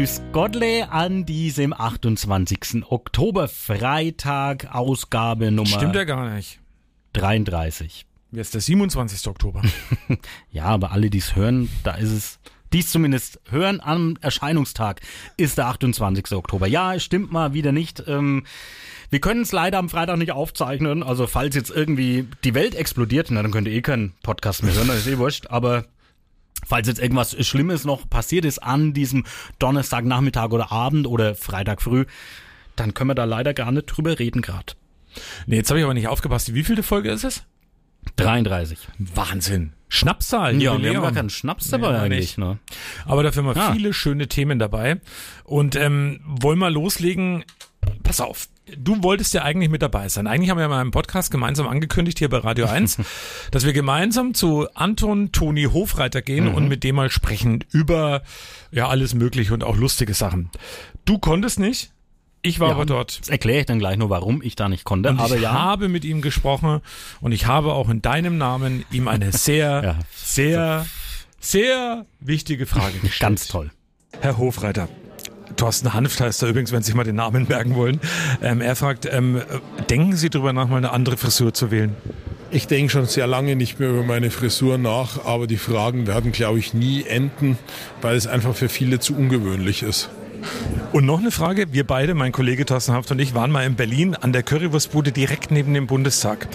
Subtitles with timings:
[0.00, 2.84] Grüß Gottle an diesem 28.
[2.88, 6.58] Oktober, Freitag, Ausgabe Nummer Stimmt ja gar nicht.
[7.12, 8.06] 33.
[8.32, 9.26] Jetzt der 27.
[9.26, 9.60] Oktober.
[10.52, 12.38] Ja, aber alle, die es hören, da ist es,
[12.72, 15.02] dies zumindest hören am Erscheinungstag,
[15.36, 16.32] ist der 28.
[16.32, 16.66] Oktober.
[16.66, 18.02] Ja, stimmt mal wieder nicht.
[18.06, 18.46] Ähm,
[19.10, 21.02] wir können es leider am Freitag nicht aufzeichnen.
[21.02, 24.72] Also falls jetzt irgendwie die Welt explodiert, na dann könnt ihr eh keinen Podcast mehr
[24.72, 25.48] hören, das ist eh wurscht.
[25.48, 25.84] Aber
[26.66, 29.24] falls jetzt irgendwas Schlimmes noch passiert ist an diesem
[29.58, 32.04] Donnerstagnachmittag oder Abend oder Freitag früh,
[32.76, 34.74] dann können wir da leider gar nicht drüber reden gerade.
[35.46, 36.54] nee, jetzt habe ich aber nicht aufgepasst.
[36.54, 37.42] Wie vielte Folge ist es?
[38.16, 38.78] 33.
[38.98, 39.72] Wahnsinn.
[39.88, 40.60] Schnapszahl.
[40.62, 42.38] Ja, wir haben gar keinen Schnaps dabei Nee, eigentlich.
[42.38, 42.58] Ne?
[43.06, 43.72] Aber dafür haben wir Ah.
[43.72, 45.00] viele schöne Themen dabei.
[45.44, 47.44] Und ähm, wollen wir loslegen?
[48.10, 48.48] Pass auf.
[48.76, 50.26] Du wolltest ja eigentlich mit dabei sein.
[50.26, 52.98] Eigentlich haben wir ja mal im Podcast gemeinsam angekündigt hier bei Radio 1,
[53.52, 56.54] dass wir gemeinsam zu Anton Toni Hofreiter gehen Mhm.
[56.54, 58.22] und mit dem mal sprechen über
[58.72, 60.50] ja alles mögliche und auch lustige Sachen.
[61.04, 61.92] Du konntest nicht.
[62.42, 63.20] Ich war Ja, aber dort.
[63.20, 65.10] Das erkläre ich dann gleich nur, warum ich da nicht konnte.
[65.10, 66.80] Und aber ich ja, habe mit ihm gesprochen
[67.20, 69.98] und ich habe auch in deinem Namen ihm eine sehr, Ja.
[70.16, 70.86] sehr,
[71.38, 73.20] sehr wichtige Frage gestellt.
[73.20, 73.70] ganz toll.
[74.20, 74.88] Herr Hofreiter.
[75.60, 78.00] Thorsten Hanft heißt er übrigens, wenn Sie sich mal den Namen merken wollen.
[78.42, 79.40] Ähm, er fragt, ähm, äh,
[79.90, 81.94] denken Sie darüber nach, mal eine andere Frisur zu wählen?
[82.50, 86.32] Ich denke schon sehr lange nicht mehr über meine Frisur nach, aber die Fragen werden,
[86.32, 87.58] glaube ich, nie enden,
[88.00, 90.08] weil es einfach für viele zu ungewöhnlich ist.
[90.92, 91.74] Und noch eine Frage.
[91.74, 95.12] Wir beide, mein Kollege Thorsten Hanft und ich, waren mal in Berlin an der Currywurstbude
[95.12, 96.48] direkt neben dem Bundestag.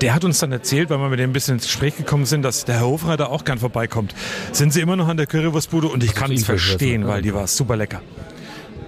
[0.00, 2.42] Der hat uns dann erzählt, weil wir mit dem ein bisschen ins Gespräch gekommen sind,
[2.42, 4.14] dass der Herr Hofreiter auch gern vorbeikommt.
[4.52, 5.88] Sind Sie immer noch an der Currywurstbude?
[5.88, 8.00] Und ich kann es verstehen, weil die war super lecker.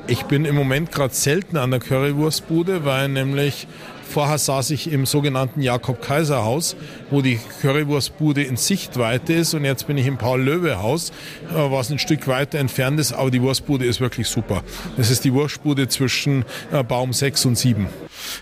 [0.06, 3.66] Ich bin im Moment gerade selten an der Currywurstbude, weil nämlich
[4.06, 6.76] vorher saß ich im sogenannten Jakob-Kaiser-Haus,
[7.10, 11.98] wo die Currywurstbude in Sichtweite ist und jetzt bin ich im Paul-Löwe-Haus, äh, was ein
[11.98, 14.62] Stück weiter entfernt ist, aber die Wurstbude ist wirklich super.
[14.98, 17.88] Das ist die Wurstbude zwischen äh, Baum 6 und 7.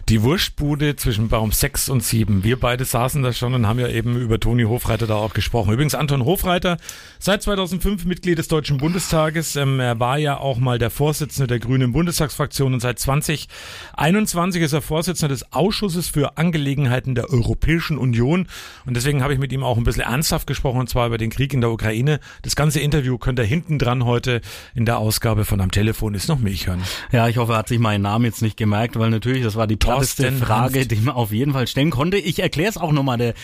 [0.08, 2.44] Die Wurstbude zwischen Baum 6 und 7.
[2.44, 5.72] Wir beide saßen da schon und haben ja eben über Toni Hofreiter da auch gesprochen.
[5.72, 6.76] Übrigens Anton Hofreiter,
[7.18, 9.56] seit 2005 Mitglied des Deutschen Bundestages.
[9.56, 14.72] Ähm, er war ja auch mal der Vorsitzende der Grünen Bundestagsfraktion und seit 2021 ist
[14.72, 18.48] er Vorsitzender des Ausschusses für Angelegenheiten der Europäischen Union.
[18.86, 21.30] Und deswegen habe ich mit ihm auch ein bisschen ernsthaft gesprochen und zwar über den
[21.30, 22.20] Krieg in der Ukraine.
[22.42, 24.40] Das ganze Interview könnt ihr hinten dran heute
[24.74, 26.82] in der Ausgabe von Am Telefon ist noch Milch hören.
[27.12, 29.61] Ja, ich hoffe, er hat sich meinen Namen jetzt nicht gemerkt, weil natürlich, das war
[29.66, 30.90] die platteste Thorsten Frage, Hanft.
[30.90, 32.16] die man auf jeden Fall stellen konnte.
[32.18, 33.18] Ich erkläre es auch nochmal.
[33.18, 33.34] Der,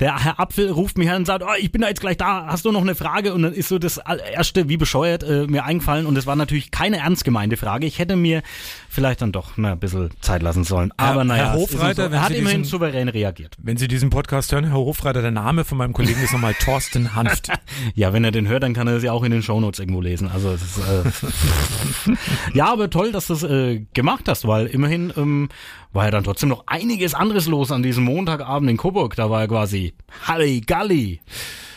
[0.00, 2.46] der Herr Apfel ruft mich an und sagt, oh, ich bin da jetzt gleich da,
[2.46, 3.32] hast du noch eine Frage?
[3.34, 3.98] Und dann ist so das
[4.32, 6.06] erste, wie bescheuert, äh, mir eingefallen.
[6.06, 7.86] Und es war natürlich keine ernst gemeinte Frage.
[7.86, 8.42] Ich hätte mir
[8.88, 10.92] vielleicht dann doch na, ein bisschen Zeit lassen sollen.
[10.96, 12.14] Aber Herr- naja, Herr Hofreiter, so.
[12.14, 13.54] er hat Sie immerhin diesen- souverän reagiert.
[13.62, 17.14] Wenn Sie diesen Podcast hören, Herr Hofreiter, der Name von meinem Kollegen ist nochmal Thorsten
[17.14, 17.48] Hanft.
[17.94, 20.00] Ja, wenn er den hört, dann kann er das ja auch in den Shownotes irgendwo
[20.00, 20.30] lesen.
[20.32, 22.12] Also es ist, äh
[22.54, 25.48] ja, aber toll, dass du es äh, gemacht hast, weil immerhin ähm,
[25.92, 29.16] war ja dann trotzdem noch einiges anderes los an diesem Montagabend in Coburg.
[29.16, 29.94] Da war ja quasi
[30.26, 31.20] Halligalli.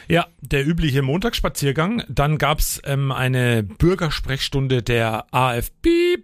[0.10, 2.04] Ja, der übliche Montagsspaziergang.
[2.10, 6.18] Dann gab's ähm, eine Bürgersprechstunde der AfB.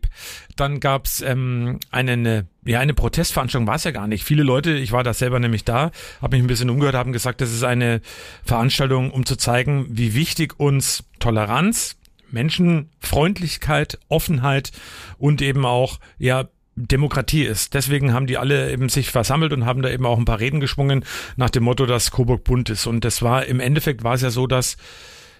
[0.55, 4.23] Dann gab's ähm, eine, ja, eine Protestveranstaltung, war es ja gar nicht.
[4.23, 7.41] Viele Leute, ich war da selber nämlich da, habe mich ein bisschen umgehört, haben gesagt,
[7.41, 8.01] das ist eine
[8.43, 11.95] Veranstaltung, um zu zeigen, wie wichtig uns Toleranz,
[12.31, 14.71] Menschenfreundlichkeit, Offenheit
[15.19, 17.73] und eben auch, ja, Demokratie ist.
[17.73, 20.59] Deswegen haben die alle eben sich versammelt und haben da eben auch ein paar Reden
[20.59, 21.05] geschwungen
[21.37, 22.85] nach dem Motto, dass Coburg bunt ist.
[22.85, 24.77] Und das war im Endeffekt war es ja so, dass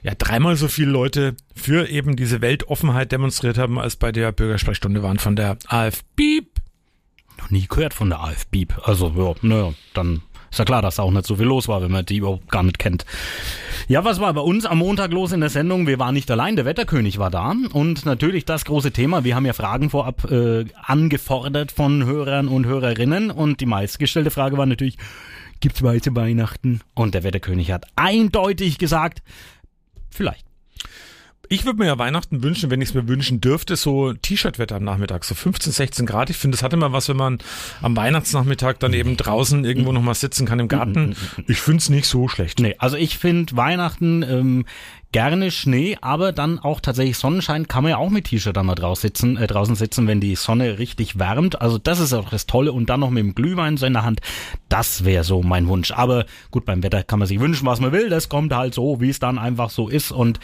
[0.02, 5.04] ja dreimal so viele Leute für eben diese Weltoffenheit demonstriert haben, als bei der Bürgersprechstunde
[5.04, 6.42] waren von der AfB.
[7.38, 8.68] Noch nie gehört von der AfB.
[8.84, 10.22] Also, ja, naja, dann
[10.56, 12.50] ist ja klar, dass da auch nicht so viel los war, wenn man die überhaupt
[12.50, 13.06] gar nicht kennt.
[13.90, 15.86] Ja, was war bei uns am Montag los in der Sendung?
[15.86, 19.26] Wir waren nicht allein, der Wetterkönig war da und natürlich das große Thema.
[19.26, 24.58] Wir haben ja Fragen vorab äh, angefordert von Hörern und Hörerinnen und die meistgestellte Frage
[24.58, 24.98] war natürlich,
[25.60, 26.80] gibt's weiße Weihnachten?
[26.94, 29.24] Und der Wetterkönig hat eindeutig gesagt,
[30.10, 30.46] vielleicht.
[31.50, 34.84] Ich würde mir ja Weihnachten wünschen, wenn ich es mir wünschen dürfte, so T-Shirt-Wetter am
[34.84, 36.30] Nachmittag, so 15, 16 Grad.
[36.30, 37.40] Ich finde, das hat immer was, wenn man
[37.82, 41.16] am Weihnachtsnachmittag dann eben draußen irgendwo nochmal sitzen kann im Garten.
[41.48, 42.60] Ich finde es nicht so schlecht.
[42.60, 44.66] Nee, also ich finde Weihnachten ähm,
[45.12, 48.76] gerne Schnee, aber dann auch tatsächlich Sonnenschein kann man ja auch mit T-Shirt dann mal
[48.76, 51.62] draußen sitzen, äh, draußen sitzen, wenn die Sonne richtig wärmt.
[51.62, 54.04] Also das ist auch das Tolle und dann noch mit dem Glühwein so in der
[54.04, 54.20] Hand.
[54.68, 55.92] Das wäre so mein Wunsch.
[55.92, 58.10] Aber gut, beim Wetter kann man sich wünschen, was man will.
[58.10, 60.40] Das kommt halt so, wie es dann einfach so ist und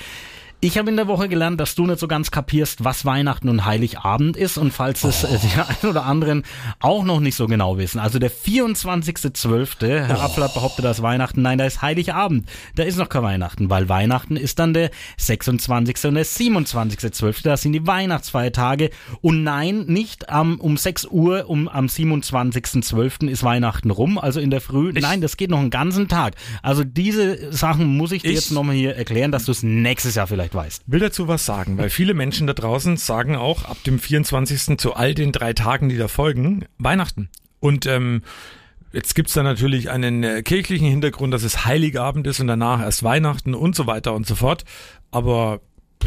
[0.63, 3.65] Ich habe in der Woche gelernt, dass du nicht so ganz kapierst, was Weihnachten und
[3.65, 6.43] Heiligabend ist und falls es äh, die einen oder anderen
[6.79, 7.97] auch noch nicht so genau wissen.
[7.97, 10.21] Also der 24.12., Herr oh.
[10.21, 12.47] Appler behauptet das Weihnachten, nein, da ist Heiligabend.
[12.75, 16.05] Da ist noch kein Weihnachten, weil Weihnachten ist dann der 26.
[16.05, 18.91] und der 27.12., das sind die Weihnachtsfeiertage
[19.21, 23.27] und nein, nicht um, um 6 Uhr um, am 27.12.
[23.29, 24.91] ist Weihnachten rum, also in der Früh.
[24.93, 26.35] Ich nein, das geht noch einen ganzen Tag.
[26.61, 30.13] Also diese Sachen muss ich dir ich jetzt nochmal hier erklären, dass du es nächstes
[30.13, 30.83] Jahr vielleicht weißt.
[30.87, 34.77] Will dazu was sagen, weil viele Menschen da draußen sagen auch ab dem 24.
[34.77, 37.29] zu all den drei Tagen, die da folgen, Weihnachten.
[37.59, 38.23] Und ähm,
[38.93, 43.03] Jetzt gibt's da natürlich einen äh, kirchlichen Hintergrund, dass es Heiligabend ist und danach erst
[43.03, 44.65] Weihnachten und so weiter und so fort.
[45.11, 45.61] Aber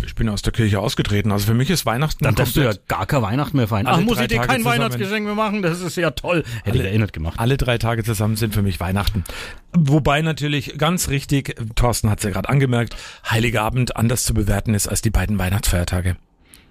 [0.04, 1.32] ich bin aus der Kirche ausgetreten.
[1.32, 2.24] Also für mich ist Weihnachten.
[2.24, 3.86] Dann darfst du ja gar kein Weihnachten mehr feiern.
[3.86, 4.64] Ach, muss ich dir kein zusammen.
[4.64, 5.62] Weihnachtsgeschenk mehr machen?
[5.62, 6.44] Das ist ja toll.
[6.64, 7.38] Hätte alle, ich erinnert gemacht.
[7.38, 9.24] Alle drei Tage zusammen sind für mich Weihnachten.
[9.72, 12.96] Wobei natürlich ganz richtig, Thorsten hat es ja gerade angemerkt,
[13.28, 16.16] Heiligabend anders zu bewerten ist als die beiden Weihnachtsfeiertage.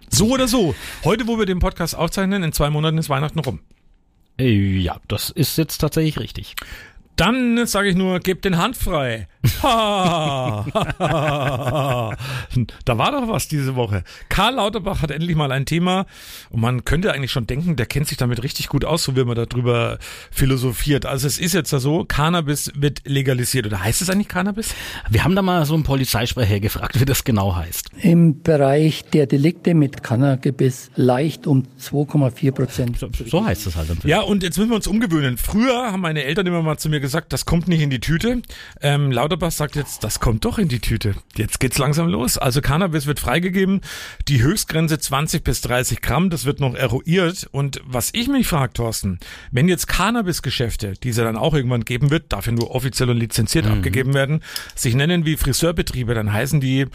[0.10, 0.75] So oder so.
[1.04, 3.60] Heute, wo wir den Podcast aufzeichnen, in zwei Monaten ist Weihnachten rum.
[4.38, 6.56] Äh, ja, das ist jetzt tatsächlich richtig.
[7.15, 9.27] Dann sage ich nur, gebt den Hand frei.
[9.62, 10.68] da
[12.98, 14.04] war doch was diese Woche.
[14.30, 16.06] Karl Lauterbach hat endlich mal ein Thema
[16.50, 19.24] und man könnte eigentlich schon denken, der kennt sich damit richtig gut aus, so wie
[19.24, 20.00] man darüber
[20.31, 21.06] philosophiert.
[21.06, 23.65] Also es ist jetzt da so, Cannabis wird legalisiert.
[23.65, 24.74] Oder heißt es eigentlich Cannabis?
[25.10, 27.89] Wir haben da mal so einen Polizeisprecher gefragt, wie das genau heißt.
[28.01, 32.98] Im Bereich der Delikte mit Cannabis leicht um 2,4 Prozent.
[32.98, 33.89] So, so, heißt es halt.
[34.06, 35.38] Ja, und jetzt müssen wir uns umgewöhnen.
[35.38, 38.41] Früher haben meine Eltern immer mal zu mir gesagt, das kommt nicht in die Tüte.
[38.81, 41.15] Ähm, Lauterbach sagt jetzt, das kommt doch in die Tüte.
[41.35, 42.38] Jetzt geht's langsam los.
[42.38, 43.81] Also Cannabis wird freigegeben.
[44.29, 47.47] Die Höchstgrenze 20 bis 30 Gramm, das wird noch eruiert.
[47.51, 49.19] Und was ich mich frage, Thorsten,
[49.51, 53.09] wenn jetzt Cannabisgeschäfte, die es ja dann auch irgendwann geben wird, darf ja nur offiziell
[53.09, 53.73] und lizenziert mhm.
[53.73, 54.41] abgegeben werden,
[54.73, 56.88] sich nennen wie Friseurbetriebe, dann heißen die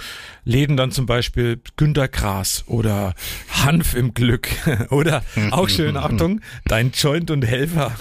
[0.44, 3.14] Läden dann zum Beispiel Günter Gras oder
[3.50, 4.48] Hanf im Glück
[4.88, 7.92] oder auch schön, Achtung, dein Joint und Helfer.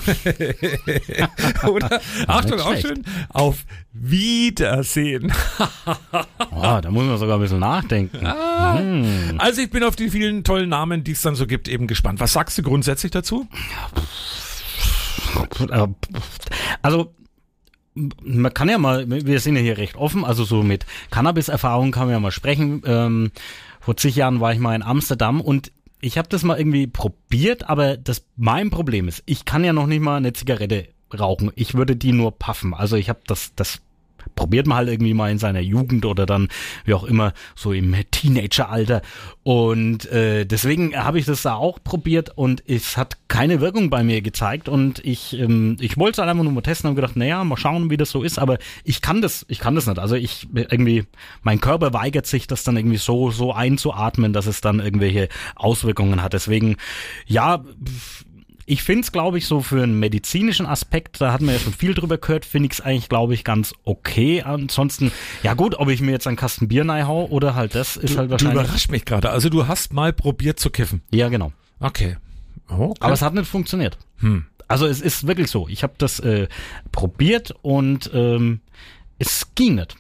[1.68, 1.97] oder
[2.28, 5.32] Achtung, auch schön, auf Wiedersehen.
[6.52, 8.26] oh, da muss man sogar ein bisschen nachdenken.
[8.26, 9.36] Ah, hm.
[9.38, 12.20] Also ich bin auf die vielen tollen Namen, die es dann so gibt, eben gespannt.
[12.20, 13.48] Was sagst du grundsätzlich dazu?
[16.82, 17.14] Also
[17.96, 22.06] man kann ja mal, wir sind ja hier recht offen, also so mit Cannabis-Erfahrung kann
[22.06, 22.82] man ja mal sprechen.
[22.86, 23.32] Ähm,
[23.80, 27.70] vor zig Jahren war ich mal in Amsterdam und ich habe das mal irgendwie probiert,
[27.70, 31.52] aber das mein Problem ist, ich kann ja noch nicht mal eine Zigarette rauchen.
[31.56, 32.74] Ich würde die nur puffen.
[32.74, 33.82] Also ich habe das das
[34.36, 36.48] probiert man halt irgendwie mal in seiner Jugend oder dann
[36.86, 39.02] wie auch immer so im Teenageralter
[39.44, 44.04] und äh, deswegen habe ich das da auch probiert und es hat keine Wirkung bei
[44.04, 47.16] mir gezeigt und ich ähm, ich wollte es halt einfach nur mal testen und gedacht,
[47.16, 50.00] naja, mal schauen, wie das so ist, aber ich kann das ich kann das nicht.
[50.00, 51.06] Also ich irgendwie
[51.42, 56.22] mein Körper weigert sich das dann irgendwie so so einzuatmen, dass es dann irgendwelche Auswirkungen
[56.22, 56.34] hat.
[56.34, 56.78] Deswegen
[57.26, 57.64] ja,
[58.70, 61.72] ich finde es, glaube ich, so für einen medizinischen Aspekt, da hat man ja schon
[61.72, 64.42] viel drüber gehört, finde ich es eigentlich, glaube ich, ganz okay.
[64.42, 68.16] Ansonsten, ja gut, ob ich mir jetzt einen Kasten Bier hau oder halt das, ist
[68.16, 68.60] du, halt wahrscheinlich...
[68.60, 69.30] Du überrascht mich gerade.
[69.30, 71.02] Also du hast mal probiert zu kiffen.
[71.12, 71.54] Ja, genau.
[71.80, 72.18] Okay.
[72.68, 72.94] okay.
[73.00, 73.98] Aber es hat nicht funktioniert.
[74.18, 74.46] Hm.
[74.68, 75.70] Also es ist wirklich so.
[75.70, 76.50] Ich habe das äh,
[76.92, 78.60] probiert und ähm,
[79.18, 79.96] es ging nicht.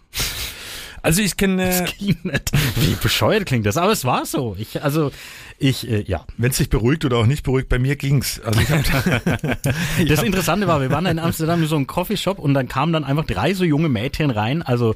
[1.07, 1.85] Also ich kenne.
[2.01, 4.57] Wie bescheuert klingt das, aber es war so.
[4.59, 5.09] Ich, also
[5.57, 6.25] ich, äh, ja.
[6.35, 8.41] Wenn es dich beruhigt oder auch nicht beruhigt, bei mir ging's.
[8.41, 9.63] Also ich hab,
[10.09, 13.05] das Interessante war, wir waren in Amsterdam in so einem Coffeeshop und dann kamen dann
[13.05, 14.95] einfach drei so junge Mädchen rein, also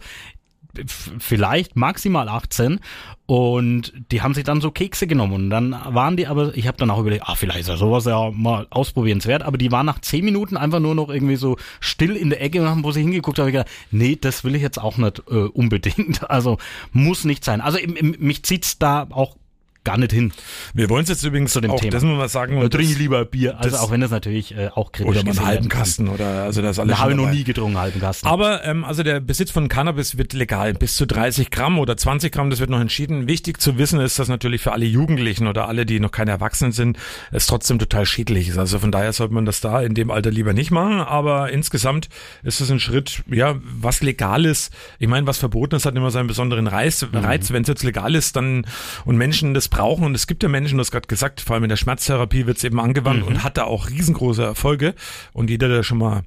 [1.20, 2.80] vielleicht maximal 18
[3.26, 6.78] und die haben sich dann so Kekse genommen und dann waren die aber, ich habe
[6.78, 10.00] dann auch überlegt, ah, vielleicht ist ja sowas ja mal ausprobierenswert, aber die waren nach
[10.00, 13.02] zehn Minuten einfach nur noch irgendwie so still in der Ecke und haben, wo sie
[13.02, 16.58] hingeguckt haben, gedacht, nee, das will ich jetzt auch nicht äh, unbedingt, also
[16.92, 17.62] muss nicht sein.
[17.62, 17.80] Also
[18.20, 19.36] mich zieht's da auch
[19.84, 20.32] gar nicht hin.
[20.74, 21.92] Wir wollen es jetzt übrigens zu dem auch, Thema.
[21.92, 22.58] Das muss man sagen.
[22.58, 23.60] Und trinke lieber Bier.
[23.60, 25.22] Also auch wenn das natürlich äh, auch kritisch ist.
[25.24, 26.96] Oder mal einen halben Kasten oder also das alles.
[26.96, 28.28] Da habe ich noch nie getrunken, halben Kasten.
[28.28, 30.74] Aber ähm, also der Besitz von Cannabis wird legal.
[30.74, 33.28] Bis zu 30 Gramm oder 20 Gramm, das wird noch entschieden.
[33.28, 36.72] Wichtig zu wissen ist, dass natürlich für alle Jugendlichen oder alle, die noch keine Erwachsenen
[36.72, 36.98] sind,
[37.32, 38.58] es trotzdem total schädlich ist.
[38.58, 41.00] Also von daher sollte man das da in dem Alter lieber nicht machen.
[41.00, 42.10] Aber insgesamt
[42.44, 44.72] ist es ein Schritt, ja, was legal ist.
[45.00, 47.02] Ich meine, was verboten ist, hat immer seinen besonderen Reiz.
[47.02, 47.18] Mhm.
[47.18, 47.52] Reiz.
[47.52, 48.66] Wenn es jetzt legal ist, dann
[49.06, 51.64] und Menschen das brauchen und es gibt ja Menschen, du hast gerade gesagt, vor allem
[51.64, 53.28] in der Schmerztherapie wird es eben angewandt mhm.
[53.28, 54.94] und hat da auch riesengroße Erfolge.
[55.34, 56.22] Und jeder, der schon mal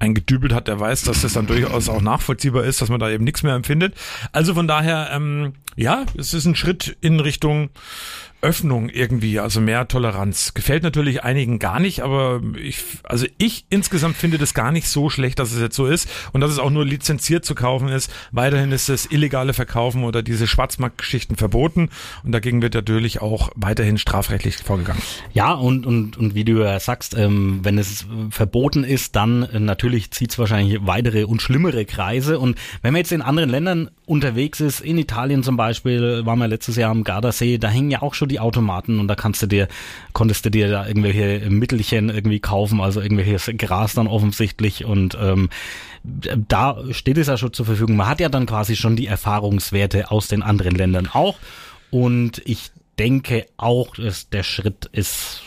[0.00, 3.24] eingedübelt hat, der weiß, dass das dann durchaus auch nachvollziehbar ist, dass man da eben
[3.24, 3.94] nichts mehr empfindet.
[4.32, 7.70] Also von daher, ähm, ja, es ist ein Schritt in Richtung
[8.44, 10.52] Öffnung irgendwie, also mehr Toleranz.
[10.52, 15.08] Gefällt natürlich einigen gar nicht, aber ich, also ich insgesamt finde das gar nicht so
[15.08, 18.12] schlecht, dass es jetzt so ist und dass es auch nur lizenziert zu kaufen ist.
[18.32, 21.88] Weiterhin ist das illegale Verkaufen oder diese Schwarzmarktgeschichten verboten
[22.22, 25.02] und dagegen wird natürlich auch weiterhin strafrechtlich vorgegangen.
[25.32, 30.10] Ja, und, und, und wie du ja sagst, ähm, wenn es verboten ist, dann natürlich
[30.10, 32.38] zieht es wahrscheinlich weitere und schlimmere Kreise.
[32.38, 36.48] Und wenn man jetzt in anderen Ländern unterwegs ist, in Italien zum Beispiel, waren wir
[36.48, 39.46] letztes Jahr am Gardasee, da hängen ja auch schon die Automaten und da kannst du
[39.46, 39.68] dir,
[40.12, 45.50] konntest du dir da irgendwelche Mittelchen irgendwie kaufen, also irgendwelches Gras dann offensichtlich und ähm,
[46.02, 47.96] da steht es ja schon zur Verfügung.
[47.96, 51.36] Man hat ja dann quasi schon die Erfahrungswerte aus den anderen Ländern auch
[51.90, 55.42] und ich denke auch, dass der Schritt ist,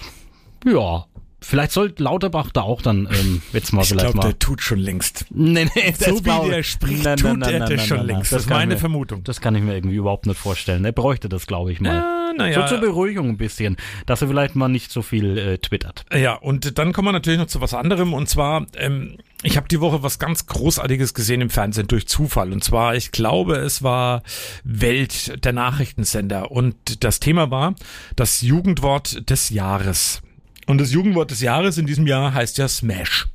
[0.66, 1.06] ja,
[1.48, 4.24] Vielleicht sollte Lauterbach da auch dann ähm, jetzt mal ich vielleicht glaub, mal.
[4.24, 5.26] der tut schon längst.
[5.30, 8.34] Nee, nee, So wie der spricht, Nein, tut nein, er nein, das schon längst.
[8.34, 9.24] Das ist meine mir, Vermutung.
[9.24, 10.84] Das kann ich mir irgendwie überhaupt nicht vorstellen.
[10.84, 11.96] Er bräuchte das, glaube ich mal.
[11.96, 12.68] Ja, So naja.
[12.68, 16.04] zur Beruhigung ein bisschen, dass er vielleicht mal nicht so viel äh, twittert.
[16.14, 18.14] Ja, und dann kommen wir natürlich noch zu was anderem.
[18.14, 22.52] Und zwar, ähm, ich habe die Woche was ganz Großartiges gesehen im Fernsehen durch Zufall.
[22.52, 24.22] Und zwar, ich glaube, es war
[24.66, 26.52] Welt, der Nachrichtensender.
[26.52, 27.74] Und das Thema war
[28.18, 30.22] das Jugendwort des Jahres.
[30.68, 33.28] Und das Jugendwort des Jahres in diesem Jahr heißt ja Smash.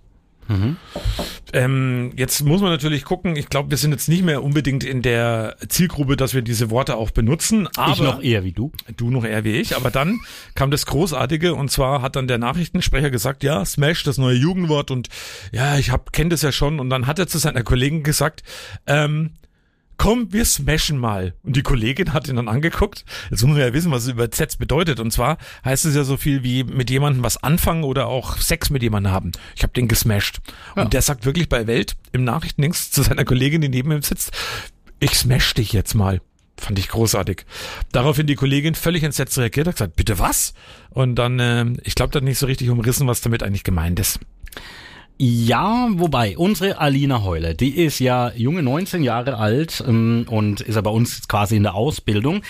[1.54, 5.02] Ähm, jetzt muss man natürlich gucken, ich glaube, wir sind jetzt nicht mehr unbedingt in
[5.02, 8.72] der Zielgruppe, dass wir diese Worte auch benutzen, aber ich noch eher wie du.
[8.96, 10.20] du noch eher wie ich, aber dann
[10.54, 14.90] kam das Großartige und zwar hat dann der Nachrichtensprecher gesagt, ja, Smash, das neue Jugendwort
[14.90, 15.08] und
[15.52, 18.42] ja, ich hab, kenn das ja schon und dann hat er zu seiner Kollegin gesagt,
[18.86, 19.32] ähm,
[20.02, 21.32] komm, wir smashen mal.
[21.44, 23.04] Und die Kollegin hat ihn dann angeguckt.
[23.30, 24.98] Jetzt muss man ja wissen, was es übersetzt bedeutet.
[24.98, 28.68] Und zwar heißt es ja so viel wie mit jemandem was anfangen oder auch Sex
[28.70, 29.30] mit jemandem haben.
[29.54, 30.40] Ich habe den gesmashed.
[30.74, 34.32] Und der sagt wirklich bei Welt im Nachrichtendienst zu seiner Kollegin, die neben ihm sitzt,
[34.98, 36.20] ich smash dich jetzt mal.
[36.58, 37.46] Fand ich großartig.
[37.92, 40.52] Daraufhin die Kollegin völlig entsetzt reagiert, hat gesagt, bitte was?
[40.90, 44.00] Und dann, äh, ich glaube, da hat nicht so richtig umrissen, was damit eigentlich gemeint
[44.00, 44.18] ist.
[45.18, 50.74] Ja, wobei, unsere Alina Heule, die ist ja junge 19 Jahre alt ähm, und ist
[50.74, 52.42] ja bei uns quasi in der Ausbildung.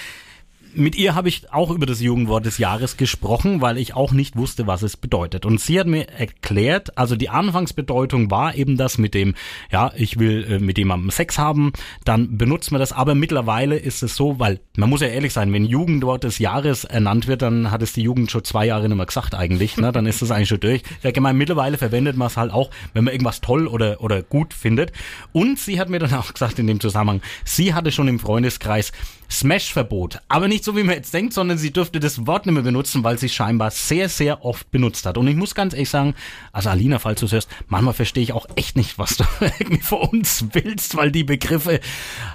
[0.75, 4.37] Mit ihr habe ich auch über das Jugendwort des Jahres gesprochen, weil ich auch nicht
[4.37, 5.45] wusste, was es bedeutet.
[5.45, 9.35] Und sie hat mir erklärt, also die Anfangsbedeutung war eben das mit dem,
[9.71, 11.73] ja, ich will äh, mit jemandem Sex haben,
[12.05, 12.93] dann benutzt man das.
[12.93, 16.85] Aber mittlerweile ist es so, weil man muss ja ehrlich sein, wenn Jugendwort des Jahres
[16.85, 19.77] ernannt wird, dann hat es die Jugend schon zwei Jahre nicht mehr gesagt eigentlich.
[19.77, 19.93] Ne?
[19.93, 20.83] Dann ist das eigentlich schon durch.
[20.83, 24.23] Ich sag mal, mittlerweile verwendet man es halt auch, wenn man irgendwas toll oder, oder
[24.23, 24.93] gut findet.
[25.33, 28.93] Und sie hat mir dann auch gesagt in dem Zusammenhang, sie hatte schon im Freundeskreis
[29.33, 30.21] Smash-Verbot.
[30.29, 33.03] Aber nicht so, wie man jetzt denkt, sondern sie dürfte das Wort nicht mehr benutzen,
[33.03, 35.17] weil sie scheinbar sehr, sehr oft benutzt hat.
[35.17, 36.15] Und ich muss ganz ehrlich sagen,
[36.53, 39.25] also Alina, falls du es hörst, manchmal verstehe ich auch echt nicht, was du
[39.59, 41.81] irgendwie von uns willst, weil die Begriffe,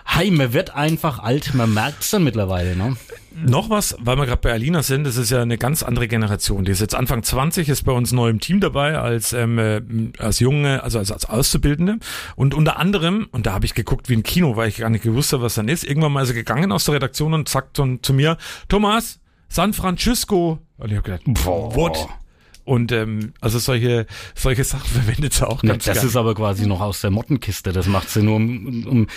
[0.05, 2.97] hey, man wird einfach alt, man merkt es dann mittlerweile, ne?
[3.45, 6.65] Noch was, weil wir gerade bei Alina sind, das ist ja eine ganz andere Generation.
[6.65, 9.81] Die ist jetzt Anfang 20, ist bei uns neu im Team dabei als ähm, äh,
[10.17, 11.99] als junge, also als, als Auszubildende.
[12.35, 15.03] Und unter anderem, und da habe ich geguckt wie ein Kino, weil ich gar nicht
[15.03, 17.77] gewusst habe, was dann ist, irgendwann mal ist er gegangen aus der Redaktion und sagt
[17.77, 18.37] zu mir,
[18.69, 20.59] Thomas, San Francisco.
[20.77, 22.07] Und ich habe gedacht, what?
[22.67, 24.05] Und ähm, also solche
[24.35, 26.07] solche Sachen verwendet sie auch Ne, ganz das gern.
[26.07, 27.71] ist aber quasi noch aus der Mottenkiste.
[27.71, 29.07] Das macht sie nur, um, um,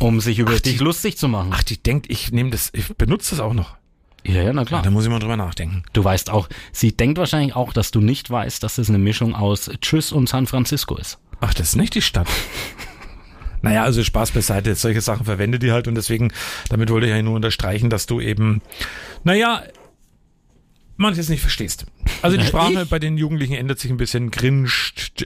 [0.00, 1.50] um sich über dich lustig zu machen.
[1.52, 3.76] Ach, die denkt, ich nehme das, ich benutze das auch noch.
[4.24, 4.82] ja, ja, na Ja, klar.
[4.82, 5.82] da muss ich mal drüber nachdenken.
[5.92, 9.34] Du weißt auch, sie denkt wahrscheinlich auch, dass du nicht weißt, dass es eine Mischung
[9.34, 11.18] aus Tschüss und San Francisco ist.
[11.40, 12.26] Ach, das ist nicht die Stadt.
[13.62, 14.74] Naja, also Spaß beiseite.
[14.74, 16.32] Solche Sachen verwendet die halt und deswegen,
[16.68, 18.60] damit wollte ich ja nur unterstreichen, dass du eben,
[19.22, 19.62] naja,
[20.96, 21.86] manches nicht verstehst.
[22.22, 22.88] Also die Sprache Ich?
[22.88, 24.30] bei den Jugendlichen ändert sich ein bisschen.
[24.30, 24.68] Cringe,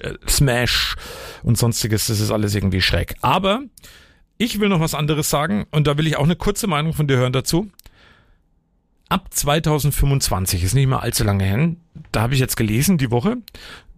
[0.00, 0.96] äh, Smash
[1.42, 3.14] und sonstiges, das ist alles irgendwie schräg.
[3.20, 3.62] Aber
[4.38, 7.08] ich will noch was anderes sagen und da will ich auch eine kurze Meinung von
[7.08, 7.70] dir hören dazu.
[9.08, 11.78] Ab 2025, ist nicht mehr allzu lange hin,
[12.12, 13.38] da habe ich jetzt gelesen die Woche,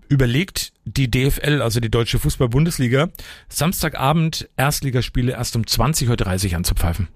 [0.09, 3.09] überlegt die DFL, also die Deutsche Fußball-Bundesliga,
[3.49, 7.09] Samstagabend Erstligaspiele erst um 20.30 Uhr anzupfeifen.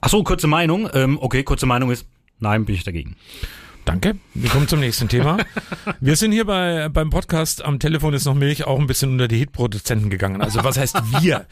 [0.00, 0.88] Ach so, kurze Meinung.
[0.94, 2.06] Ähm, okay, kurze Meinung ist,
[2.38, 3.16] nein, bin ich dagegen.
[3.88, 4.16] Danke.
[4.34, 5.38] Wir kommen zum nächsten Thema.
[6.00, 9.28] Wir sind hier bei, beim Podcast am Telefon ist noch Milch auch ein bisschen unter
[9.28, 10.42] die Hitproduzenten gegangen.
[10.42, 11.46] Also was heißt wir?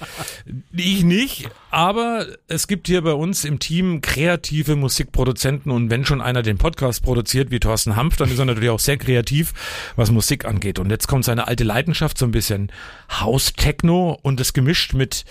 [0.71, 6.21] Ich nicht, aber es gibt hier bei uns im Team kreative Musikproduzenten und wenn schon
[6.21, 9.55] einer den Podcast produziert wie Thorsten Hanf, dann ist er natürlich auch sehr kreativ,
[9.97, 10.79] was Musik angeht.
[10.79, 12.71] Und jetzt kommt seine alte Leidenschaft, so ein bisschen
[13.11, 15.25] House-Techno und das gemischt mit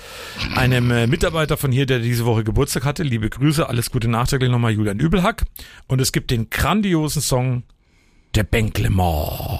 [0.55, 3.03] einem äh, Mitarbeiter von hier, der diese Woche Geburtstag hatte.
[3.03, 5.43] Liebe Grüße, alles Gute nachträglich nochmal Julian Übelhack.
[5.87, 6.49] Und es gibt den
[6.95, 7.63] grandiosen Song
[8.35, 9.59] Der Bänklemont.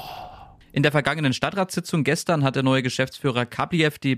[0.71, 4.15] In der vergangenen Stadtratssitzung gestern hat der neue Geschäftsführer Kapliev die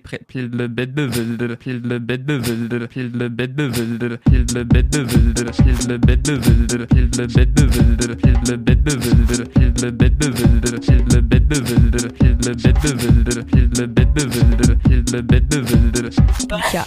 [16.74, 16.86] Ja.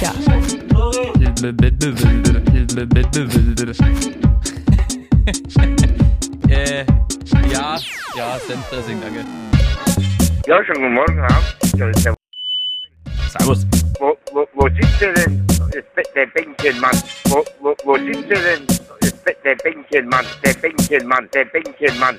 [0.00, 0.12] Ja.
[6.48, 6.84] äh,
[7.50, 7.78] ja,
[8.16, 9.24] ja, Senfdressing, danke.
[10.46, 11.16] Ja, schönen guten Morgen,
[11.76, 11.92] der-
[13.30, 13.66] Servus.
[14.00, 15.46] Wo, wo, wo sitzt ihr denn?
[16.14, 16.96] Der Bänkchenmann.
[17.26, 18.66] Wo, wo, wo sitzt ihr denn?
[19.44, 20.24] Der Bänkchenmann.
[20.44, 21.28] Der Bänkchenmann.
[21.32, 22.16] Der Bänkchenmann.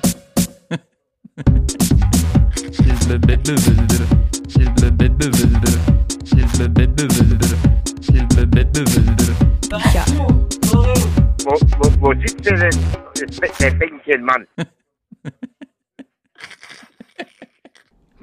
[9.92, 10.04] Ja.
[11.44, 12.70] Wo, wo, wo sitzt denn?
[13.60, 14.46] Der Bänkchenmann.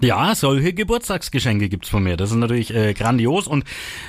[0.01, 2.15] Ja, solche Geburtstagsgeschenke gibt's von mir.
[2.15, 3.47] Das ist natürlich äh, grandios.
[3.47, 3.65] Und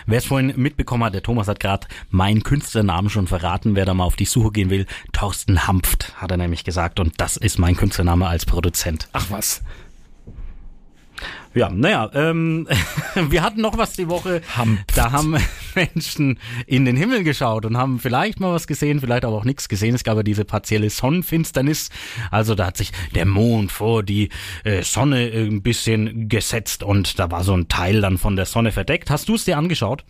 [0.06, 3.75] wer es vorhin mitbekommen hat, der Thomas hat gerade meinen Künstlernamen schon verraten.
[3.75, 7.00] Wer da mal auf die Suche gehen will, Thorsten Hampft, hat er nämlich gesagt.
[7.00, 9.08] Und das ist mein Künstlername als Produzent.
[9.12, 9.62] Ach was.
[11.52, 12.69] Ja, naja, ähm,
[13.28, 14.40] wir hatten noch was die Woche.
[14.57, 14.97] Hampft.
[14.97, 15.37] Da haben
[15.75, 19.69] Menschen in den Himmel geschaut und haben vielleicht mal was gesehen, vielleicht aber auch nichts
[19.69, 19.95] gesehen.
[19.95, 21.90] Es gab ja diese partielle Sonnenfinsternis.
[22.30, 24.28] Also da hat sich der Mond vor die
[24.62, 28.47] äh, Sonne äh, ein bisschen gesetzt und da war so ein Teil dann von der
[28.47, 29.11] Sonne verdeckt.
[29.11, 30.04] Hast du es dir angeschaut?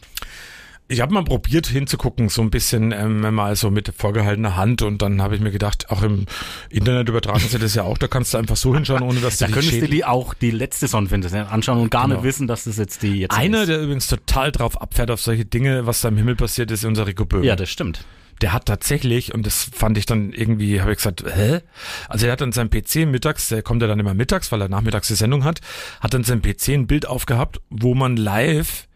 [0.93, 5.01] Ich habe mal probiert hinzugucken, so ein bisschen ähm, mal so mit vorgehaltener Hand und
[5.03, 6.27] dann habe ich mir gedacht, auch im
[6.69, 9.45] Internet übertragen sie das ja auch, da kannst du einfach so hinschauen, ohne dass du
[9.47, 12.17] Da könntest du die auch die letzte Sonnenfinsternis anschauen und gar Genau.
[12.17, 13.69] nicht wissen, dass das jetzt die jetzt Einer, ist.
[13.69, 16.85] der übrigens total drauf abfährt auf solche Dinge, was da im Himmel passiert ist, ist
[16.87, 17.45] unser Rico Böhm.
[17.45, 18.05] Ja, das stimmt.
[18.41, 21.61] der hat tatsächlich, und das fand ich dann irgendwie, habe ich gesagt, hä?
[22.09, 24.69] Also er hat an seinem PC mittags, der kommt ja dann immer mittags, weil er
[24.69, 25.61] nachmittags die Sendung hat,
[26.01, 28.89] hat an seinem PC ein Bild aufgehabt, wo man live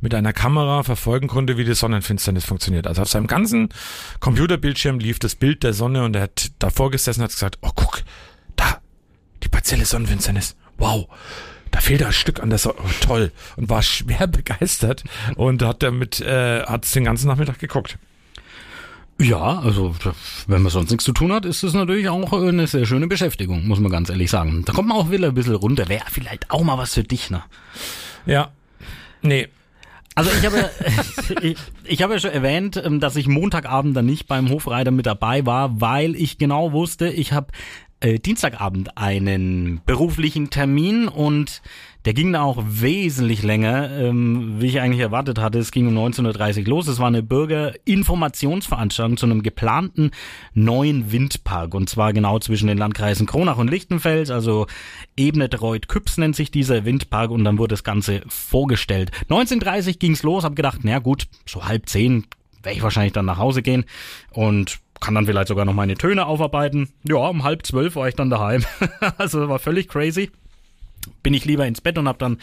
[0.00, 2.86] mit einer Kamera verfolgen konnte, wie die Sonnenfinsternis funktioniert.
[2.86, 3.68] Also auf seinem ganzen
[4.20, 7.70] Computerbildschirm lief das Bild der Sonne und er hat davor gesessen und hat gesagt, oh
[7.74, 8.02] guck,
[8.56, 8.78] da,
[9.42, 10.56] die partielle Sonnenfinsternis.
[10.78, 11.08] Wow.
[11.70, 12.76] Da fehlt ein Stück an der Sonne.
[12.82, 13.32] Oh, toll.
[13.56, 15.04] Und war schwer begeistert
[15.36, 17.98] und hat damit, äh, hat es den ganzen Nachmittag geguckt.
[19.20, 19.94] Ja, also
[20.46, 23.68] wenn man sonst nichts zu tun hat, ist es natürlich auch eine sehr schöne Beschäftigung,
[23.68, 24.64] muss man ganz ehrlich sagen.
[24.64, 25.90] Da kommt man auch wieder ein bisschen runter.
[25.90, 27.42] Wäre vielleicht auch mal was für dich, ne?
[28.24, 28.50] Ja.
[29.20, 29.48] Nee.
[30.14, 30.70] Also ich habe,
[31.42, 35.06] ich, ich habe ja schon erwähnt, ähm, dass ich Montagabend dann nicht beim Hofreiter mit
[35.06, 37.48] dabei war, weil ich genau wusste, ich habe
[38.00, 41.62] äh, Dienstagabend einen beruflichen Termin und
[42.04, 45.58] der ging da auch wesentlich länger, ähm, wie ich eigentlich erwartet hatte.
[45.58, 46.88] Es ging um 19.30 Uhr los.
[46.88, 50.10] Es war eine Bürgerinformationsveranstaltung zu einem geplanten
[50.54, 54.66] neuen Windpark und zwar genau zwischen den Landkreisen Kronach und Lichtenfels, also
[55.16, 59.10] Ebnet-Reuth-Küps nennt sich dieser Windpark und dann wurde das Ganze vorgestellt.
[59.28, 62.24] 19.30 ging's los, hab gedacht, na gut, so halb zehn
[62.62, 63.84] werde ich wahrscheinlich dann nach Hause gehen
[64.32, 66.90] und kann dann vielleicht sogar noch meine Töne aufarbeiten.
[67.08, 68.64] Ja, um halb zwölf war ich dann daheim.
[69.18, 70.30] also war völlig crazy
[71.22, 72.38] bin ich lieber ins Bett und habe dann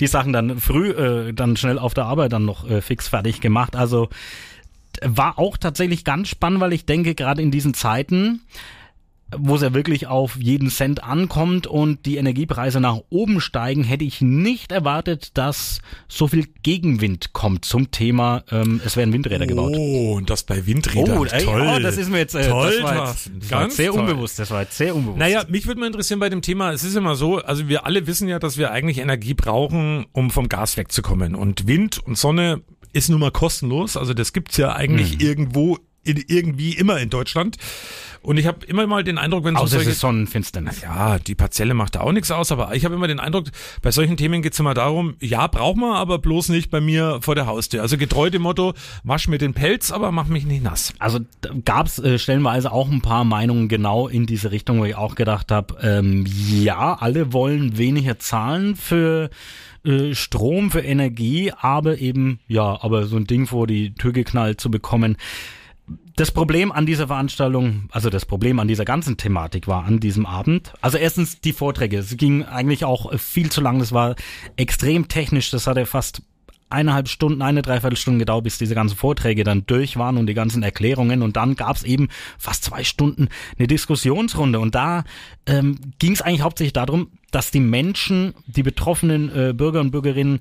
[0.00, 3.40] die Sachen dann früh, äh, dann schnell auf der Arbeit dann noch äh, fix fertig
[3.40, 3.76] gemacht.
[3.76, 4.08] Also
[5.02, 8.42] war auch tatsächlich ganz spannend, weil ich denke, gerade in diesen Zeiten,
[9.36, 14.04] wo es ja wirklich auf jeden Cent ankommt und die Energiepreise nach oben steigen, hätte
[14.04, 19.74] ich nicht erwartet, dass so viel Gegenwind kommt zum Thema, ähm, es werden Windräder gebaut.
[19.76, 21.18] Oh, und das bei Windrädern.
[21.18, 21.74] Oh, ey, toll.
[21.76, 24.00] oh, das ist mir jetzt, äh, toll, das war jetzt, das war jetzt sehr toll.
[24.00, 25.18] unbewusst, das war jetzt sehr unbewusst.
[25.18, 28.06] Naja, mich würde mal interessieren bei dem Thema, es ist immer so, also wir alle
[28.06, 31.34] wissen ja, dass wir eigentlich Energie brauchen, um vom Gas wegzukommen.
[31.34, 32.62] Und Wind und Sonne
[32.92, 35.20] ist nun mal kostenlos, also das gibt's ja eigentlich Mhm.
[35.20, 37.56] irgendwo, in, irgendwie immer in Deutschland.
[38.22, 39.90] Und ich habe immer mal den Eindruck, wenn so Außer es solche...
[39.90, 40.82] ist Sonnenfinsternis.
[40.82, 43.46] Ja, die Partielle macht da auch nichts aus, aber ich habe immer den Eindruck,
[43.80, 47.34] bei solchen Themen geht's immer darum, ja, braucht man, aber bloß nicht bei mir vor
[47.34, 47.80] der Haustür.
[47.80, 50.92] Also getreu dem Motto, wasch mir den Pelz, aber mach mich nicht nass.
[50.98, 51.20] Also
[51.64, 55.14] gab es äh, stellenweise auch ein paar Meinungen genau in diese Richtung, wo ich auch
[55.14, 59.30] gedacht habe, ähm, ja, alle wollen weniger zahlen für
[59.82, 64.60] äh, Strom, für Energie, aber eben, ja, aber so ein Ding vor die Tür geknallt
[64.60, 65.16] zu bekommen.
[66.16, 70.26] Das Problem an dieser Veranstaltung, also das Problem an dieser ganzen Thematik war an diesem
[70.26, 74.16] Abend, also erstens die Vorträge, es ging eigentlich auch viel zu lang, das war
[74.56, 76.22] extrem technisch, das hatte fast
[76.70, 80.62] eineinhalb Stunden, eine Dreiviertelstunde gedauert, bis diese ganzen Vorträge dann durch waren und die ganzen
[80.62, 81.22] Erklärungen.
[81.22, 84.60] Und dann gab's eben fast zwei Stunden eine Diskussionsrunde.
[84.60, 85.04] Und da
[85.46, 90.40] ähm, ging es eigentlich hauptsächlich darum, dass die Menschen, die betroffenen äh, Bürger und Bürgerinnen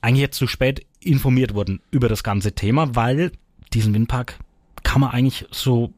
[0.00, 3.32] eigentlich jetzt zu spät informiert wurden über das ganze Thema, weil
[3.72, 4.38] diesen Windpark
[4.84, 5.92] kann man eigentlich so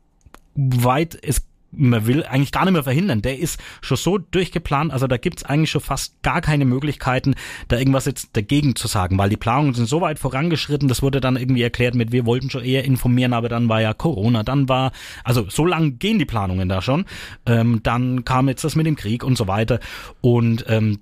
[0.54, 1.46] weit es
[1.76, 3.22] man will eigentlich gar nicht mehr verhindern.
[3.22, 7.34] Der ist schon so durchgeplant, also da gibt's eigentlich schon fast gar keine Möglichkeiten,
[7.68, 11.20] da irgendwas jetzt dagegen zu sagen, weil die Planungen sind so weit vorangeschritten, das wurde
[11.20, 14.68] dann irgendwie erklärt mit, wir wollten schon eher informieren, aber dann war ja Corona, dann
[14.68, 14.92] war,
[15.24, 17.04] also so lang gehen die Planungen da schon,
[17.44, 19.80] ähm, dann kam jetzt das mit dem Krieg und so weiter
[20.20, 21.00] und ähm,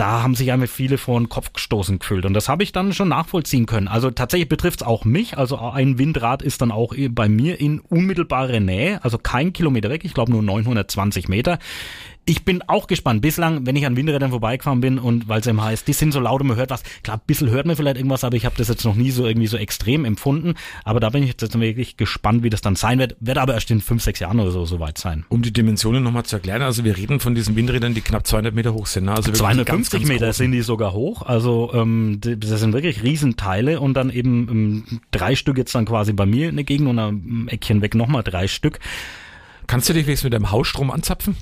[0.00, 2.24] da haben sich einfach viele vor den Kopf gestoßen gefühlt.
[2.24, 3.86] Und das habe ich dann schon nachvollziehen können.
[3.86, 5.36] Also tatsächlich betrifft es auch mich.
[5.36, 10.02] Also ein Windrad ist dann auch bei mir in unmittelbarer Nähe, also kein Kilometer weg,
[10.06, 11.58] ich glaube nur 920 Meter.
[12.26, 13.22] Ich bin auch gespannt.
[13.22, 16.20] Bislang, wenn ich an Windrädern vorbeigefahren bin und weil es eben heißt, die sind so
[16.20, 16.82] laut und man hört was.
[17.02, 19.26] Klar, ein bisschen hört man vielleicht irgendwas, aber ich habe das jetzt noch nie so
[19.26, 20.54] irgendwie so extrem empfunden.
[20.84, 23.16] Aber da bin ich jetzt wirklich gespannt, wie das dann sein wird.
[23.20, 25.24] Wird aber erst in fünf, sechs Jahren oder so soweit sein.
[25.28, 28.54] Um die Dimensionen nochmal zu erklären, also wir reden von diesen Windrädern, die knapp 200
[28.54, 29.06] Meter hoch sind.
[29.06, 29.12] Ne?
[29.12, 30.44] Also 250 ganz, ganz Meter großen.
[30.44, 31.22] sind die sogar hoch.
[31.22, 36.12] Also ähm, das sind wirklich Riesenteile und dann eben ähm, drei Stück jetzt dann quasi
[36.12, 38.78] bei mir in der Gegend und am Eckchen weg nochmal drei Stück.
[39.66, 41.36] Kannst du dich wenigstens mit dem Hausstrom anzapfen?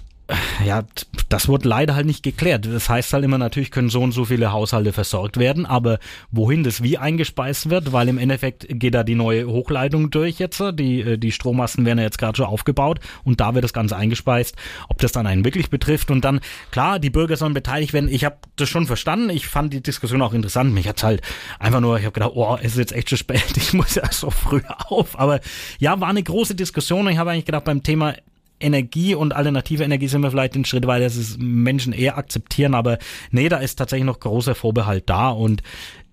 [0.64, 0.84] Ja,
[1.30, 2.66] das wird leider halt nicht geklärt.
[2.66, 5.98] Das heißt halt immer, natürlich können so und so viele Haushalte versorgt werden, aber
[6.30, 10.62] wohin das wie eingespeist wird, weil im Endeffekt geht da die neue Hochleitung durch jetzt,
[10.74, 13.96] die, äh, die Strommasten werden ja jetzt gerade schon aufgebaut und da wird das Ganze
[13.96, 14.54] eingespeist,
[14.88, 18.10] ob das dann einen wirklich betrifft und dann, klar, die Bürger sollen beteiligt werden.
[18.10, 20.74] Ich habe das schon verstanden, ich fand die Diskussion auch interessant.
[20.74, 21.22] Mich hat's halt
[21.58, 24.10] einfach nur, ich habe gedacht, oh, es ist jetzt echt schon spät, ich muss ja
[24.12, 25.40] so früh auf, aber
[25.78, 28.14] ja, war eine große Diskussion und ich habe eigentlich gedacht, beim Thema
[28.60, 32.74] Energie und alternative Energie sind wir vielleicht einen Schritt weiter, dass es Menschen eher akzeptieren,
[32.74, 32.98] aber
[33.30, 35.62] nee, da ist tatsächlich noch großer Vorbehalt da und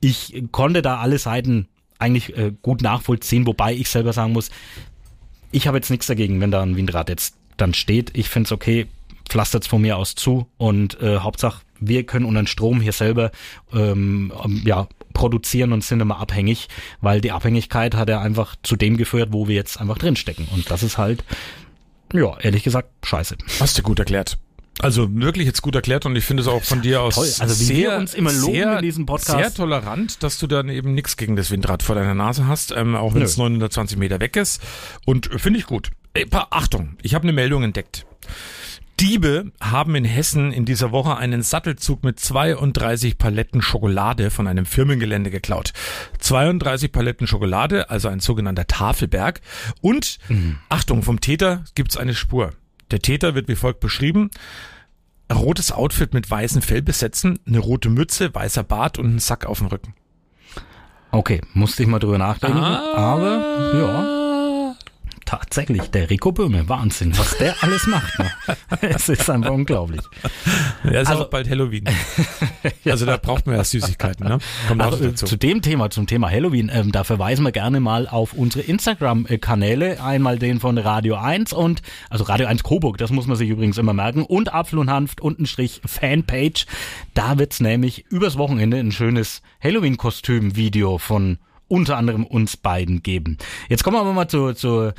[0.02, 1.68] ich konnte da alle Seiten
[2.00, 4.50] eigentlich äh, gut nachvollziehen, wobei ich selber sagen muss,
[5.52, 8.12] ich habe jetzt nichts dagegen, wenn da ein Windrad jetzt dann steht.
[8.18, 8.88] Ich finde es okay,
[9.30, 13.32] pflastert's von mir aus zu und äh, Hauptsache, wir können unseren Strom hier selber
[13.74, 14.32] ähm,
[14.66, 16.68] ja, produzieren und sind immer abhängig,
[17.02, 20.48] weil die Abhängigkeit hat ja einfach zu dem geführt, wo wir jetzt einfach drinstecken.
[20.54, 21.24] Und das ist halt
[22.14, 23.38] ja, ehrlich gesagt, scheiße.
[23.60, 24.38] Hast du gut erklärt.
[24.80, 27.32] Also wirklich jetzt gut erklärt und ich finde es auch von dir aus Toll.
[27.40, 29.40] Also wie sehr, wir uns immer loben sehr, in diesem Podcast.
[29.40, 32.96] Sehr tolerant, dass du dann eben nichts gegen das Windrad vor deiner Nase hast, ähm,
[32.96, 34.62] auch wenn es 920 Meter weg ist.
[35.06, 35.92] Und finde ich gut.
[36.14, 38.06] Ey, Achtung, ich habe eine Meldung entdeckt.
[39.00, 44.66] Diebe haben in Hessen in dieser Woche einen Sattelzug mit 32 Paletten Schokolade von einem
[44.66, 45.74] Firmengelände geklaut.
[46.20, 49.42] 32 Paletten Schokolade, also ein sogenannter Tafelberg.
[49.82, 50.58] Und, mhm.
[50.70, 52.54] Achtung, vom Täter gibt's eine Spur.
[52.92, 54.32] Der Täter wird wie folgt beschrieben.
[55.34, 59.58] Rotes Outfit mit weißem Fell besetzen, eine rote Mütze, weißer Bart und ein Sack auf
[59.58, 59.94] dem Rücken.
[61.12, 62.60] Okay, musste ich mal drüber nachdenken.
[62.60, 62.94] Ah.
[62.94, 64.15] Aber, ja
[65.26, 68.18] tatsächlich, der Rico Böhme, Wahnsinn, was der alles macht.
[68.20, 68.32] Ne?
[68.82, 70.02] es ist einfach unglaublich.
[70.84, 71.86] Ja, ist also, auch bald Halloween.
[72.86, 74.28] Also da braucht man ja Süßigkeiten.
[74.28, 74.38] Ne?
[74.68, 75.26] Kommt also, auch dazu.
[75.26, 80.02] Zu dem Thema, zum Thema Halloween, ähm, da verweisen wir gerne mal auf unsere Instagram-Kanäle.
[80.04, 83.78] Einmal den von Radio 1 und, also Radio 1 Coburg, das muss man sich übrigens
[83.78, 86.66] immer merken, und Apfel und Hanft unten Strich Fanpage.
[87.14, 93.38] Da wird's nämlich übers Wochenende ein schönes Halloween-Kostüm-Video von unter anderem uns beiden geben.
[93.70, 94.94] Jetzt kommen wir aber mal zu, zu,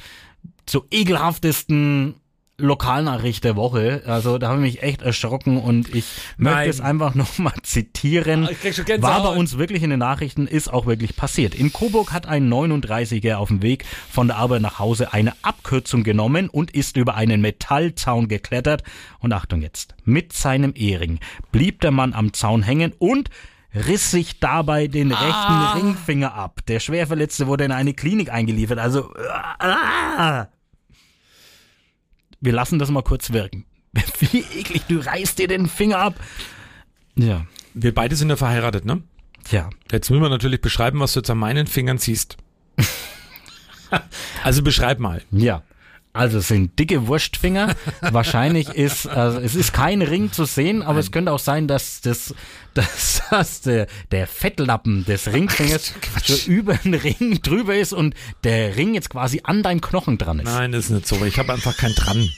[0.66, 2.14] zu ekelhaftesten
[2.58, 4.02] Lokalnachricht der Woche.
[4.06, 6.06] Also da habe ich mich echt erschrocken und ich
[6.38, 6.54] Nein.
[6.54, 8.48] möchte es einfach nochmal zitieren.
[8.48, 11.54] Ah, War bei uns wirklich in den Nachrichten, ist auch wirklich passiert.
[11.54, 16.02] In Coburg hat ein 39er auf dem Weg von der Arbeit nach Hause eine Abkürzung
[16.02, 18.82] genommen und ist über einen Metallzaun geklettert.
[19.18, 21.20] Und Achtung jetzt, mit seinem Ehering
[21.52, 23.28] blieb der Mann am Zaun hängen und
[23.76, 25.72] riss sich dabei den ah.
[25.72, 26.60] rechten Ringfinger ab.
[26.68, 28.78] Der Schwerverletzte wurde in eine Klinik eingeliefert.
[28.78, 29.12] Also,
[29.58, 30.48] ah.
[32.40, 33.64] wir lassen das mal kurz wirken.
[34.20, 36.14] Wie eklig, du reißt dir den Finger ab.
[37.14, 37.46] Ja.
[37.74, 39.02] Wir beide sind ja verheiratet, ne?
[39.50, 39.70] Ja.
[39.90, 42.36] Jetzt müssen wir natürlich beschreiben, was du jetzt an meinen Fingern siehst.
[44.42, 45.22] also beschreib mal.
[45.30, 45.62] Ja.
[46.16, 47.74] Also es sind dicke Wurstfinger.
[48.00, 51.00] Wahrscheinlich ist, also es ist kein Ring zu sehen, aber Nein.
[51.00, 52.34] es könnte auch sein, dass das
[52.76, 58.76] dass das der, der Fettlappen des Ringfingers so über den Ring drüber ist und der
[58.76, 60.46] Ring jetzt quasi an deinem Knochen dran ist.
[60.46, 61.24] Nein, das ist nicht so.
[61.24, 62.28] Ich habe einfach keinen dran.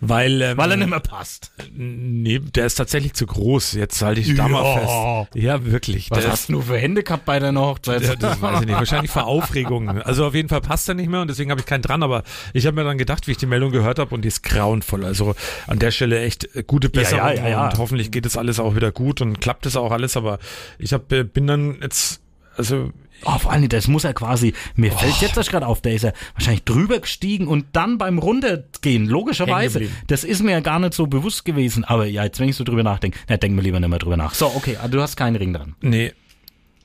[0.00, 1.52] Weil, ähm, weil er nicht mehr passt.
[1.74, 3.72] Nee, der ist tatsächlich zu groß.
[3.74, 5.42] Jetzt halte ich da mal fest.
[5.42, 6.10] Ja, wirklich.
[6.10, 8.02] Was hast du für Hände gehabt bei deiner Hochzeit?
[8.02, 8.76] Ja, das weiß ich nicht.
[8.76, 9.88] Wahrscheinlich vor Aufregung.
[10.02, 12.02] Also auf jeden Fall passt er nicht mehr und deswegen habe ich keinen dran.
[12.02, 14.42] Aber ich habe mir dann gedacht, wie ich die Meldung gehört habe und die ist
[14.42, 15.04] grauenvoll.
[15.04, 15.34] Also
[15.66, 18.92] an der Stelle echt gute Besserung ja, ja, und hoffentlich geht es alles auch wieder
[18.92, 20.38] gut und klappt es auch alles, aber
[20.78, 22.20] ich hab, äh, bin dann jetzt,
[22.56, 22.92] also
[23.24, 24.98] Oh, vor allem, das muss er quasi, mir oh.
[24.98, 29.06] fällt jetzt das gerade auf, der ist ja wahrscheinlich drüber gestiegen und dann beim Runtergehen,
[29.06, 29.88] logischerweise.
[30.08, 31.84] Das ist mir ja gar nicht so bewusst gewesen.
[31.84, 34.16] Aber ja, jetzt, wenn ich so drüber nachdenke, na, denk mir lieber nicht mehr drüber
[34.16, 34.34] nach.
[34.34, 35.74] So, okay, also du hast keinen Ring dran.
[35.80, 36.12] Nee.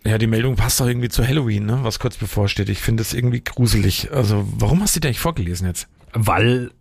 [0.06, 1.80] Ja, die Meldung passt doch irgendwie zu Halloween, ne?
[1.82, 2.70] was kurz bevorsteht.
[2.70, 4.12] Ich finde es irgendwie gruselig.
[4.12, 5.88] Also, warum hast du die eigentlich vorgelesen jetzt?
[6.14, 6.72] Weil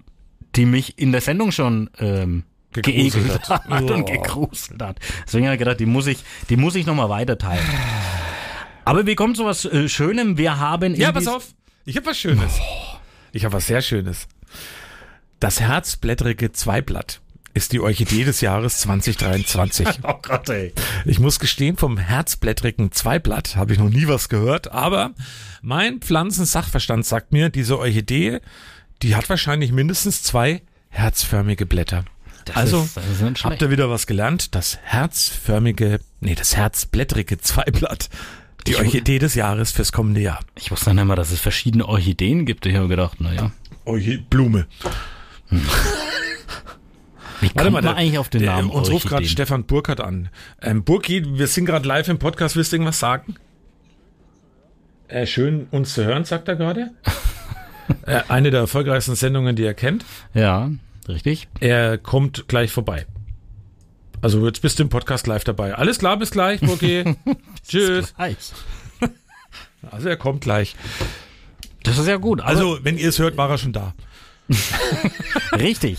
[0.54, 3.64] die mich in der Sendung schon ähm, Gegruselt geekelt hat.
[3.68, 4.98] hat, und gegruselt hat.
[5.26, 7.64] Deswegen habe ich gedacht, die muss ich, die muss ich nochmal weiter teilen.
[8.84, 10.38] Aber wir kommen zu was äh, Schönem.
[10.38, 11.48] Wir haben Ja, pass auf.
[11.84, 12.60] Ich habe was Schönes.
[13.32, 14.28] Ich habe was sehr Schönes.
[15.40, 17.20] Das herzblättrige Zweiblatt
[17.56, 19.86] ist die Orchidee des Jahres 2023.
[20.02, 20.72] Oh Gott, ey.
[21.04, 25.12] Ich muss gestehen, vom herzblättrigen Zweiblatt habe ich noch nie was gehört, aber
[25.62, 28.40] mein Pflanzensachverstand sagt mir, diese Orchidee,
[29.02, 32.04] die hat wahrscheinlich mindestens zwei herzförmige Blätter.
[32.44, 34.54] Das also, ist, habt ihr wieder was gelernt?
[34.54, 38.10] Das herzförmige, nee, das herzblättrige Zweiblatt.
[38.66, 40.40] Die Ich- Orchidee des Jahres fürs kommende Jahr.
[40.56, 42.66] Ich wusste nicht mal, dass es verschiedene Orchideen gibt.
[42.66, 43.50] Ich habe gedacht, naja.
[43.84, 44.66] Orchidee, Blume.
[47.40, 49.26] Wie kommt man der- eigentlich auf den Namen Uns ruft gerade?
[49.26, 50.28] Stefan Burkhardt an.
[50.62, 52.56] Ähm, Burki, wir sind gerade live im Podcast.
[52.56, 53.36] Willst du irgendwas sagen?
[55.08, 56.90] Äh, schön, uns zu hören, sagt er gerade.
[58.06, 60.04] äh, eine der erfolgreichsten Sendungen, die er kennt.
[60.34, 60.70] Ja,
[61.08, 61.48] richtig.
[61.60, 63.06] Er kommt gleich vorbei.
[64.22, 65.74] Also jetzt bist du im Podcast live dabei.
[65.74, 67.16] Alles klar, bis gleich, Burki.
[67.68, 68.14] Tschüss.
[68.16, 68.52] Eis.
[69.92, 70.74] Also er kommt gleich.
[71.84, 72.40] Das ist ja gut.
[72.40, 73.94] Also, wenn ihr es hört, war er schon da.
[75.52, 75.98] richtig.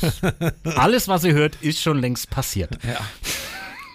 [0.75, 2.77] Alles, was ihr hört, ist schon längst passiert.
[2.83, 2.99] Ja.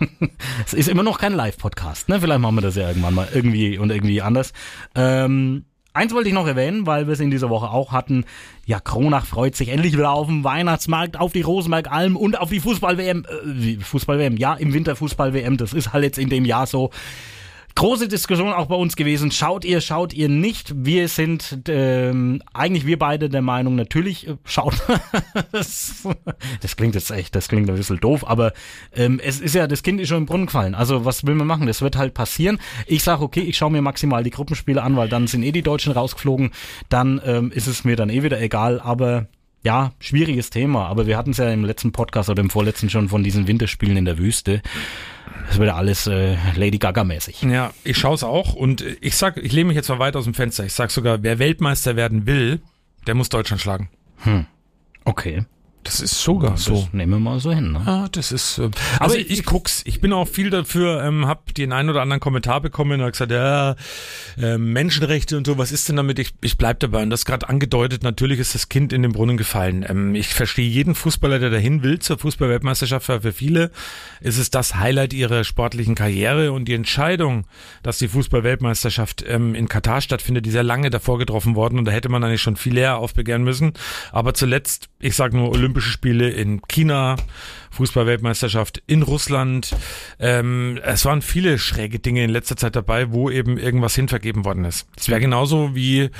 [0.66, 2.20] Es ist immer noch kein Live-Podcast, ne?
[2.20, 4.52] Vielleicht machen wir das ja irgendwann mal irgendwie und irgendwie anders.
[4.96, 8.24] Ähm, eins wollte ich noch erwähnen, weil wir es in dieser Woche auch hatten.
[8.66, 12.58] Ja, Kronach freut sich endlich wieder auf den Weihnachtsmarkt, auf die Rosenberg-Alm und auf die
[12.58, 13.24] Fußball-WM.
[13.24, 15.56] Äh, Fußball-WM, ja, im Winter Fußball-WM.
[15.56, 16.90] Das ist halt jetzt in dem Jahr so.
[17.74, 19.30] Große Diskussion auch bei uns gewesen.
[19.30, 20.72] Schaut ihr, schaut ihr nicht?
[20.76, 24.74] Wir sind ähm, eigentlich wir beide der Meinung, natürlich äh, schaut.
[25.52, 26.06] das,
[26.60, 28.52] das klingt jetzt echt, das klingt ein bisschen doof, aber
[28.94, 30.74] ähm, es ist ja, das Kind ist schon im Brunnen gefallen.
[30.74, 31.66] Also was will man machen?
[31.66, 32.58] Das wird halt passieren.
[32.86, 35.62] Ich sage, okay, ich schaue mir maximal die Gruppenspiele an, weil dann sind eh die
[35.62, 36.50] Deutschen rausgeflogen.
[36.88, 38.80] Dann ähm, ist es mir dann eh wieder egal.
[38.80, 39.26] Aber
[39.62, 40.86] ja, schwieriges Thema.
[40.86, 43.96] Aber wir hatten es ja im letzten Podcast oder im vorletzten schon von diesen Winterspielen
[43.96, 44.62] in der Wüste.
[45.48, 47.42] Das wird alles äh, Lady Gaga-mäßig.
[47.42, 50.24] Ja, ich schaue es auch und ich sag, ich lehne mich jetzt mal weit aus
[50.24, 50.64] dem Fenster.
[50.64, 52.60] Ich sag sogar, wer Weltmeister werden will,
[53.06, 53.88] der muss Deutschland schlagen.
[55.04, 55.44] Okay.
[55.84, 56.74] Das ist sogar so.
[56.74, 57.72] Das nehmen wir mal so hin.
[57.72, 57.82] Ne?
[57.84, 58.58] Ah, das ist.
[58.58, 59.82] Äh, also ich, ich guck's.
[59.84, 61.02] Ich bin auch viel dafür.
[61.02, 63.74] Ähm, hab den einen oder anderen Kommentar bekommen und hab gesagt, ja,
[64.40, 65.58] äh, Menschenrechte und so.
[65.58, 66.18] Was ist denn damit?
[66.18, 67.02] Ich, ich bleib dabei.
[67.02, 68.02] Und das gerade angedeutet.
[68.02, 69.84] Natürlich ist das Kind in den Brunnen gefallen.
[69.88, 73.08] Ähm, ich verstehe jeden Fußballer, der dahin will zur Fußballweltmeisterschaft.
[73.08, 73.70] weil Für viele
[74.20, 77.46] ist es das Highlight ihrer sportlichen Karriere und die Entscheidung,
[77.82, 81.92] dass die Fußballweltmeisterschaft ähm, in Katar stattfindet, die sehr lange davor getroffen worden und da
[81.92, 83.72] hätte man eigentlich schon viel eher aufbegehren müssen.
[84.12, 87.16] Aber zuletzt, ich sage nur Olympische Spiele in China,
[87.72, 89.74] Fußballweltmeisterschaft in Russland.
[90.18, 94.64] Ähm, es waren viele schräge Dinge in letzter Zeit dabei, wo eben irgendwas hinvergeben worden
[94.64, 94.86] ist.
[94.96, 96.10] Es wäre genauso wie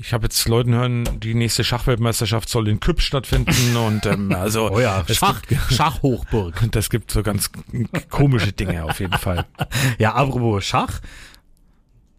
[0.00, 4.70] ich habe jetzt Leuten hören, die nächste Schachweltmeisterschaft soll in Küpp stattfinden und ähm, also
[4.70, 6.62] Oh ja, Schach, gibt, Schachhochburg.
[6.62, 7.50] und das gibt so ganz
[8.08, 9.44] komische Dinge auf jeden Fall.
[9.98, 11.00] Ja, apropos Schach.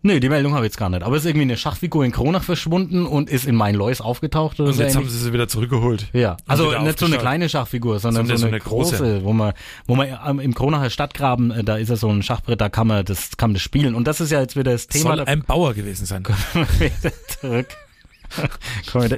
[0.01, 1.03] Nee, die Meldung habe ich jetzt gar nicht.
[1.03, 4.69] Aber es ist irgendwie eine Schachfigur in Kronach verschwunden und ist in Main-Lois aufgetaucht oder
[4.69, 6.07] Und so jetzt haben sie sie wieder zurückgeholt.
[6.13, 8.95] Ja, also nicht so eine kleine Schachfigur, sondern so, eine, so eine große.
[8.97, 9.53] große, wo man,
[9.87, 13.03] wo man im Kronacher Stadtgraben, äh, da ist ja so ein Schachbrett, da kann man
[13.03, 13.93] das, kann man das spielen.
[13.93, 15.17] Und das ist ja jetzt wieder das Thema.
[15.17, 16.23] Soll ein Bauer gewesen sein.
[17.41, 17.67] zurück.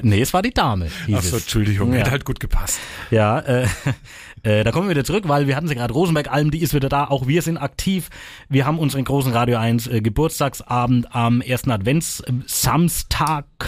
[0.04, 0.88] Nee, es war die Dame.
[1.06, 1.44] hieß Achso, es.
[1.44, 2.00] Entschuldigung, Ja.
[2.00, 2.80] hätte halt gut gepasst.
[3.12, 3.68] Ja, äh,
[4.44, 6.90] äh, da kommen wir wieder zurück, weil wir hatten sie gerade Rosenberg-Alm, die ist wieder
[6.90, 7.06] da.
[7.06, 8.10] Auch wir sind aktiv.
[8.50, 12.34] Wir haben unseren großen Radio 1 äh, Geburtstagsabend am ersten Advents äh,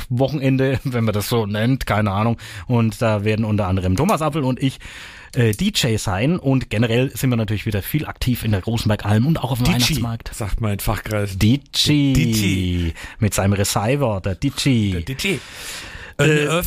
[0.10, 2.38] Wochenende, wenn man das so nennt, keine Ahnung.
[2.68, 4.80] Und da werden unter anderem Thomas Apfel und ich
[5.36, 9.44] äh, DJ sein und generell sind wir natürlich wieder viel aktiv in der Rosenberg-Alm und
[9.44, 10.34] auch auf dem Weihnachtsmarkt.
[10.34, 11.40] sagt man in Fachkreisen.
[11.40, 12.92] DJ, DJ.
[13.20, 15.02] mit seinem Receiver, der DJ.
[15.02, 15.38] DJ.
[16.30, 16.64] Äh, Äh, äh,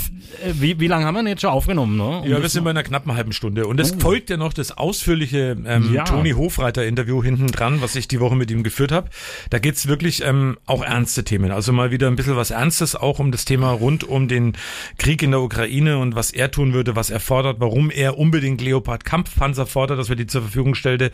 [0.60, 1.96] wie, wie lange haben wir denn jetzt schon aufgenommen?
[1.96, 2.20] Ne?
[2.20, 3.66] Um ja, wir sind bei einer knappen halben Stunde.
[3.66, 6.04] Und es folgt ja noch das ausführliche ähm, Ja.
[6.04, 9.08] Toni Hofreiter-Interview hinten dran, was ich die Woche mit ihm geführt habe.
[9.50, 11.50] Da geht's wirklich ähm, auch ernste Themen.
[11.50, 14.54] Also mal wieder ein bisschen was Ernstes, auch um das Thema rund um den
[14.98, 18.60] Krieg in der Ukraine und was er tun würde, was er fordert, warum er unbedingt
[18.60, 21.10] Leopard-Kampfpanzer fordert, dass wir die zur Verfügung stellte,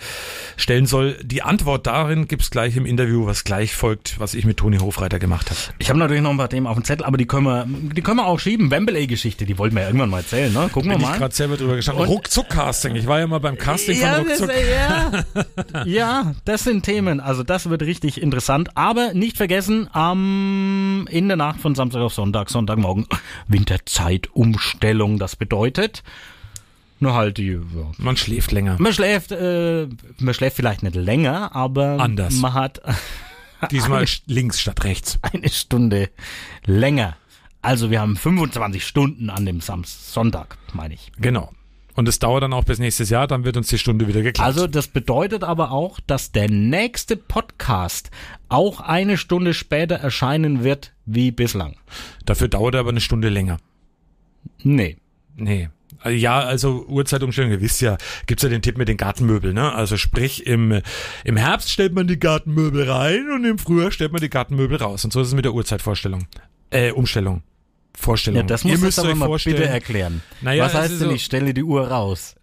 [0.56, 1.16] stellen soll.
[1.22, 5.18] Die Antwort darin gibt's gleich im Interview, was gleich folgt, was ich mit Toni Hofreiter
[5.18, 5.60] gemacht habe.
[5.78, 8.02] Ich habe natürlich noch ein paar Themen auf dem Zettel, aber die können wir, die
[8.02, 8.70] können wir auch schieben.
[8.70, 10.68] Wembley-Geschichte, die wollten wir ja irgendwann mal erzählen, ne?
[10.72, 11.18] Gucken Bin wir ich mal.
[11.18, 12.04] gerade selber drüber gestanden.
[12.04, 12.96] Ruckzuck-Casting.
[12.96, 14.50] Ich war ja mal beim Casting von Ruckzuck.
[14.70, 15.24] ja.
[15.84, 17.20] ja, das sind Themen.
[17.20, 18.76] Also das wird richtig interessant.
[18.76, 23.06] Aber nicht vergessen, am in der Nacht von Samstag auf Sonntag, Sonntagmorgen,
[23.48, 25.18] Winterzeitumstellung.
[25.18, 26.02] Das bedeutet,
[27.00, 27.52] nur halt die.
[27.52, 27.60] Ja.
[27.98, 28.76] Man schläft länger.
[28.78, 32.34] Man schläft, äh, man schläft vielleicht nicht länger, aber Anders.
[32.34, 32.80] man hat
[33.70, 35.18] Diesmal links statt rechts.
[35.22, 36.10] Eine Stunde
[36.64, 37.16] länger.
[37.62, 41.12] Also wir haben 25 Stunden an dem Samstag, Sonntag, meine ich.
[41.18, 41.52] Genau.
[41.94, 44.46] Und es dauert dann auch bis nächstes Jahr, dann wird uns die Stunde wieder geklappt.
[44.46, 48.10] Also das bedeutet aber auch, dass der nächste Podcast
[48.48, 51.76] auch eine Stunde später erscheinen wird wie bislang.
[52.24, 53.58] Dafür dauert er aber eine Stunde länger.
[54.62, 54.96] Nee.
[55.36, 55.68] Nee.
[56.04, 57.96] Ja, also Uhrzeitumstellung, ihr wisst ja,
[58.26, 59.72] gibt's ja den Tipp mit den Gartenmöbeln, ne?
[59.72, 60.80] Also sprich, im,
[61.24, 65.04] im Herbst stellt man die Gartenmöbel rein und im Frühjahr stellt man die Gartenmöbel raus.
[65.04, 66.26] Und so ist es mit der Uhrzeitvorstellung.
[66.70, 67.42] Äh, Umstellung.
[67.98, 68.40] Vorstellung.
[68.40, 70.22] Ja, das Ihr muss müsst jetzt aber euch mal vorstellen, bitte erklären.
[70.40, 72.34] Naja, was heißt denn, so- ich stelle die Uhr raus?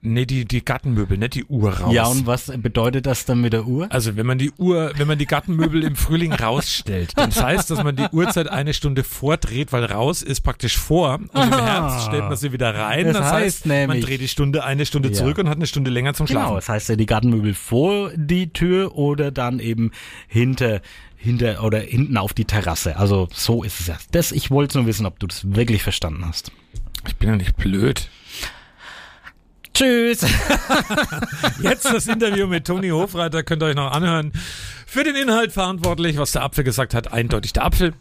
[0.00, 1.92] Nee, die, die Gartenmöbel, nicht die Uhr raus.
[1.92, 3.88] Ja, und was bedeutet das dann mit der Uhr?
[3.90, 7.68] Also wenn man die Uhr, wenn man die Gartenmöbel im Frühling rausstellt, dann das heißt,
[7.72, 11.66] dass man die Uhrzeit eine Stunde vordreht, weil raus ist praktisch vor und im Aha.
[11.66, 13.06] Herbst stellt man sie wieder rein.
[13.06, 15.14] Das Das, heißt heißt, man nämlich- dreht die Stunde eine Stunde Ja.
[15.14, 16.54] zurück und hat eine Stunde länger zum Genau, Schlafen.
[16.54, 19.90] das heißt ja die Gartenmöbel vor die Tür oder dann eben
[20.28, 20.80] hinter
[21.18, 22.96] hinter oder hinten auf die Terrasse.
[22.96, 23.98] Also so ist es ja.
[24.12, 26.52] Das, ich wollte nur wissen, ob du das wirklich verstanden hast.
[27.06, 28.08] Ich bin ja nicht blöd.
[29.74, 30.22] Tschüss.
[31.62, 34.32] Jetzt das Interview mit Toni Hofreiter könnt ihr euch noch anhören.
[34.86, 37.94] Für den Inhalt verantwortlich, was der Apfel gesagt hat, eindeutig der Apfel.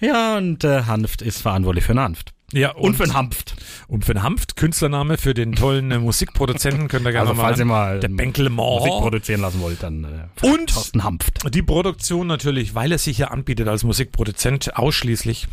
[0.00, 2.32] Ja, und äh, Hanft ist verantwortlich für den Hanft.
[2.52, 3.56] Ja, Und, für den Hanft.
[3.88, 7.48] Und für den Hanft, Künstlername für den tollen äh, Musikproduzenten, könnt ihr gerne Also mal
[7.48, 8.10] falls ihr mal Der.
[8.10, 10.04] Musik produzieren lassen wollt, dann
[10.42, 11.54] äh, Und- Thorsten Hanft.
[11.54, 15.48] Die Produktion natürlich, weil er sich ja anbietet als Musikproduzent ausschließlich.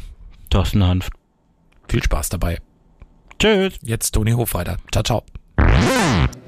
[0.50, 1.14] Thorsten Hanft.
[1.88, 2.60] Viel Spaß dabei.
[3.40, 3.76] Tschüss.
[3.82, 4.78] Jetzt Toni Hofreiter.
[4.92, 5.24] Ciao, ciao.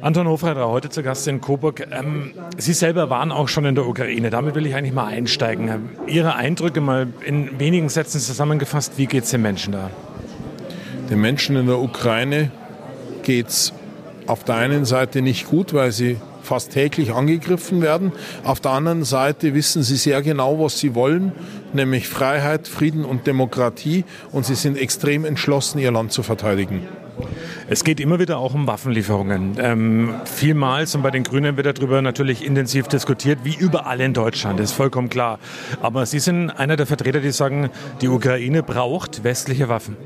[0.02, 1.88] Anton Hofreiter, heute zu Gast in Coburg.
[1.92, 4.30] Ähm, Sie selber waren auch schon in der Ukraine.
[4.30, 5.90] Damit will ich eigentlich mal einsteigen.
[6.08, 8.94] Ihre Eindrücke mal in wenigen Sätzen zusammengefasst.
[8.98, 9.90] Wie geht's den Menschen da?
[11.12, 12.52] Den Menschen in der Ukraine
[13.21, 13.74] geht es
[14.28, 18.13] auf der einen Seite nicht gut, weil sie fast täglich angegriffen werden.
[18.45, 21.34] Auf der anderen Seite wissen sie sehr genau, was sie wollen,
[21.74, 24.06] nämlich Freiheit, Frieden und Demokratie.
[24.32, 26.88] Und sie sind extrem entschlossen, ihr Land zu verteidigen.
[27.67, 29.58] Es geht immer wieder auch um Waffenlieferungen.
[29.60, 34.62] Ähm, vielmals, und bei den Grünen wird darüber natürlich intensiv diskutiert, wie überall in Deutschland,
[34.62, 35.39] ist vollkommen klar.
[35.82, 37.69] Aber Sie sind einer der Vertreter, die sagen,
[38.00, 39.97] die Ukraine braucht westliche Waffen.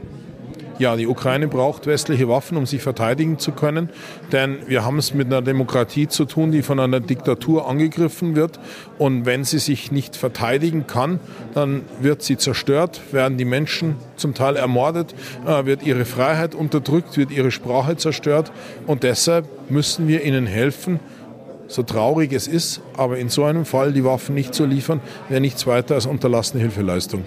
[0.77, 3.89] Ja, die Ukraine braucht westliche Waffen, um sich verteidigen zu können,
[4.33, 8.59] denn wir haben es mit einer Demokratie zu tun, die von einer Diktatur angegriffen wird.
[8.97, 11.21] Und wenn sie sich nicht verteidigen kann,
[11.53, 15.15] dann wird sie zerstört, werden die Menschen zum Teil ermordet,
[15.47, 18.51] äh, wird ihre Freiheit unterdrückt, wird ihre Sprache zerstört.
[18.85, 20.99] Und deshalb müssen wir ihnen helfen,
[21.67, 25.41] so traurig es ist, aber in so einem Fall die Waffen nicht zu liefern, wäre
[25.41, 27.23] nichts weiter als unterlassene Hilfeleistung.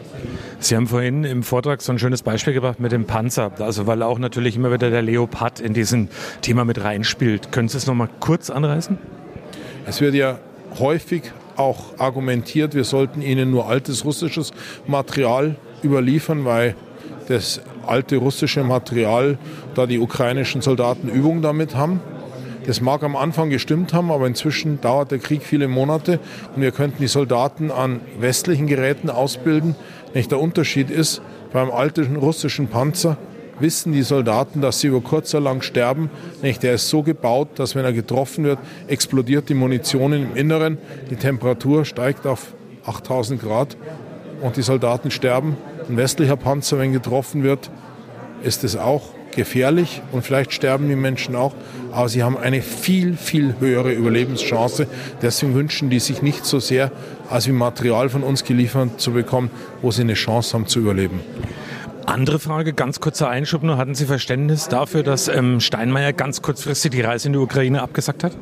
[0.60, 4.02] Sie haben vorhin im Vortrag so ein schönes Beispiel gebracht mit dem Panzer, also weil
[4.02, 6.08] auch natürlich immer wieder der Leopard in diesem
[6.42, 7.52] Thema mit reinspielt.
[7.52, 8.98] Können Sie es nochmal kurz anreißen?
[9.86, 10.38] Es wird ja
[10.78, 11.22] häufig
[11.56, 14.52] auch argumentiert, wir sollten ihnen nur altes russisches
[14.86, 16.76] Material überliefern, weil
[17.28, 19.38] das alte russische Material,
[19.74, 22.00] da die ukrainischen Soldaten Übung damit haben.
[22.68, 26.20] Das mag am Anfang gestimmt haben, aber inzwischen dauert der Krieg viele Monate
[26.54, 29.74] und wir könnten die Soldaten an westlichen Geräten ausbilden.
[30.12, 33.16] Nicht der Unterschied ist, beim alten russischen Panzer
[33.58, 36.10] wissen die Soldaten, dass sie über kurz oder lang sterben.
[36.42, 36.62] Nicht?
[36.62, 40.76] Der ist so gebaut, dass wenn er getroffen wird, explodiert die Munition im Inneren,
[41.08, 42.52] die Temperatur steigt auf
[42.84, 43.78] 8000 Grad
[44.42, 45.56] und die Soldaten sterben.
[45.88, 47.70] Ein westlicher Panzer, wenn getroffen wird,
[48.42, 49.04] ist es auch
[49.34, 51.54] gefährlich und vielleicht sterben die Menschen auch,
[51.98, 54.86] aber sie haben eine viel, viel höhere Überlebenschance.
[55.20, 56.92] Deswegen wünschen die sich nicht so sehr,
[57.28, 59.50] als wie Material von uns geliefert zu bekommen,
[59.82, 61.18] wo sie eine Chance haben zu überleben.
[62.06, 63.78] Andere Frage, ganz kurzer Einschub nur.
[63.78, 68.22] Hatten Sie Verständnis dafür, dass ähm, Steinmeier ganz kurzfristig die Reise in die Ukraine abgesagt
[68.22, 68.36] hat?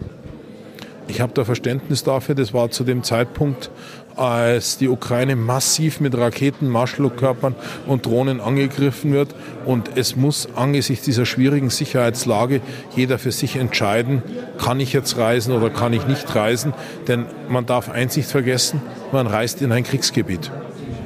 [1.09, 2.35] Ich habe da Verständnis dafür.
[2.35, 3.71] Das war zu dem Zeitpunkt,
[4.17, 7.55] als die Ukraine massiv mit Raketen, Marschflugkörpern
[7.87, 9.35] und Drohnen angegriffen wird.
[9.65, 12.61] Und es muss angesichts dieser schwierigen Sicherheitslage
[12.95, 14.23] jeder für sich entscheiden,
[14.59, 16.73] kann ich jetzt reisen oder kann ich nicht reisen.
[17.09, 18.81] Denn man darf eins nicht vergessen,
[19.13, 20.51] man reist in ein Kriegsgebiet.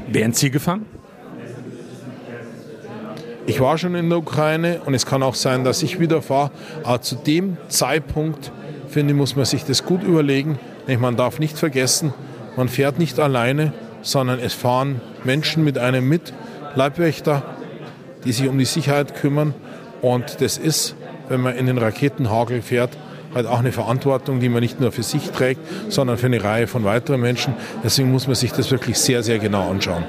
[0.08, 0.86] Wären Sie gefahren?
[3.46, 6.52] Ich war schon in der Ukraine und es kann auch sein, dass ich wieder fahre.
[6.84, 8.52] Aber zu dem Zeitpunkt,
[8.88, 10.58] finde ich, muss man sich das gut überlegen.
[10.98, 12.12] Man darf nicht vergessen,
[12.57, 13.72] man fährt nicht alleine,
[14.03, 16.32] sondern es fahren Menschen mit einem mit,
[16.74, 17.42] Leibwächter,
[18.24, 19.55] die sich um die Sicherheit kümmern.
[20.03, 20.94] Und das ist,
[21.28, 22.96] wenn man in den Raketenhagel fährt,
[23.34, 26.66] halt auch eine Verantwortung, die man nicht nur für sich trägt, sondern für eine Reihe
[26.66, 27.55] von weiteren Menschen.
[27.84, 30.05] Deswegen muss man sich das wirklich sehr, sehr genau anschauen.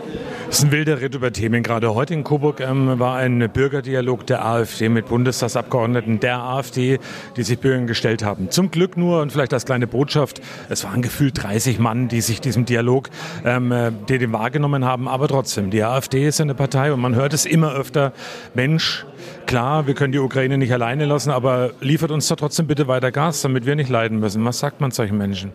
[0.51, 1.63] Das ist ein wilder Ritt über Themen.
[1.63, 6.99] Gerade heute in Coburg ähm, war ein Bürgerdialog der AfD mit Bundestagsabgeordneten der AfD,
[7.37, 8.51] die sich Bürgern gestellt haben.
[8.51, 12.41] Zum Glück nur und vielleicht als kleine Botschaft, es waren gefühlt 30 Mann, die sich
[12.41, 13.09] diesem Dialog,
[13.45, 15.07] ähm, äh, die den wahrgenommen haben.
[15.07, 18.11] Aber trotzdem, die AfD ist eine Partei und man hört es immer öfter,
[18.53, 19.05] Mensch,
[19.45, 23.13] klar, wir können die Ukraine nicht alleine lassen, aber liefert uns da trotzdem bitte weiter
[23.13, 24.43] Gas, damit wir nicht leiden müssen.
[24.43, 25.53] Was sagt man solchen Menschen?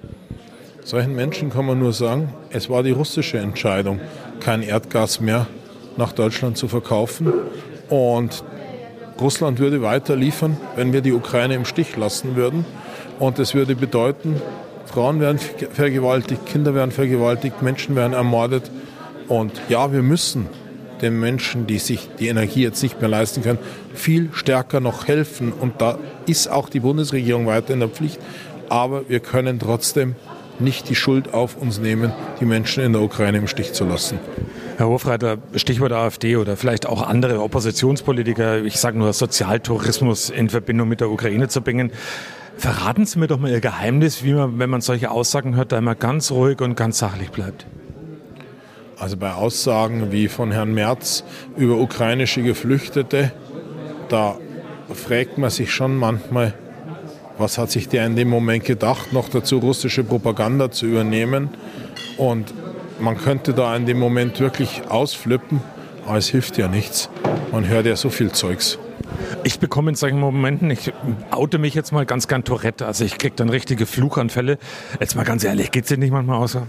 [0.86, 3.98] Solchen Menschen kann man nur sagen, es war die russische Entscheidung,
[4.38, 5.48] kein Erdgas mehr
[5.96, 7.32] nach Deutschland zu verkaufen.
[7.88, 8.44] Und
[9.20, 12.64] Russland würde weiter liefern, wenn wir die Ukraine im Stich lassen würden.
[13.18, 14.40] Und das würde bedeuten,
[14.84, 15.40] Frauen werden
[15.72, 18.70] vergewaltigt, Kinder werden vergewaltigt, Menschen werden ermordet.
[19.26, 20.46] Und ja, wir müssen
[21.02, 23.58] den Menschen, die sich die Energie jetzt nicht mehr leisten können,
[23.92, 25.52] viel stärker noch helfen.
[25.52, 28.20] Und da ist auch die Bundesregierung weiter in der Pflicht.
[28.68, 30.14] Aber wir können trotzdem
[30.60, 34.18] nicht die Schuld auf uns nehmen, die Menschen in der Ukraine im Stich zu lassen.
[34.76, 40.88] Herr Hofreiter, Stichwort AfD oder vielleicht auch andere Oppositionspolitiker, ich sage nur Sozialtourismus in Verbindung
[40.88, 41.92] mit der Ukraine zu bringen.
[42.58, 45.78] Verraten Sie mir doch mal Ihr Geheimnis, wie man, wenn man solche Aussagen hört, da
[45.78, 47.66] immer ganz ruhig und ganz sachlich bleibt.
[48.98, 51.22] Also bei Aussagen wie von Herrn Merz
[51.56, 53.32] über ukrainische Geflüchtete,
[54.08, 54.38] da
[54.94, 56.54] fragt man sich schon manchmal,
[57.38, 61.50] was hat sich der in dem Moment gedacht, noch dazu russische Propaganda zu übernehmen.
[62.16, 62.54] Und
[62.98, 65.60] man könnte da in dem Moment wirklich ausflippen,
[66.06, 67.10] aber es hilft ja nichts.
[67.52, 68.78] Man hört ja so viel Zeugs.
[69.44, 70.92] Ich bekomme in solchen Momenten, ich
[71.30, 74.58] oute mich jetzt mal ganz gern Tourette, also ich kriege dann richtige Fluchanfälle.
[74.98, 76.66] Jetzt mal ganz ehrlich, geht es dir nicht manchmal außer?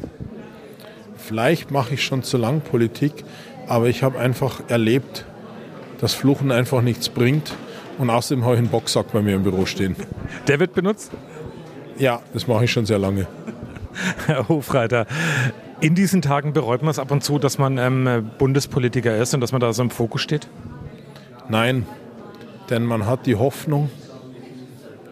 [1.15, 3.25] Vielleicht mache ich schon zu lang Politik,
[3.67, 5.25] aber ich habe einfach erlebt,
[5.99, 7.53] dass Fluchen einfach nichts bringt
[7.97, 9.95] und außerdem habe ich einen Boxsack bei mir im Büro stehen.
[10.47, 11.11] Der wird benutzt?
[11.97, 13.27] Ja, das mache ich schon sehr lange.
[14.27, 15.07] Herr Hofreiter,
[15.81, 19.41] in diesen Tagen bereut man es ab und zu, dass man ähm, Bundespolitiker ist und
[19.41, 20.47] dass man da so im Fokus steht?
[21.49, 21.85] Nein,
[22.69, 23.89] denn man hat die Hoffnung,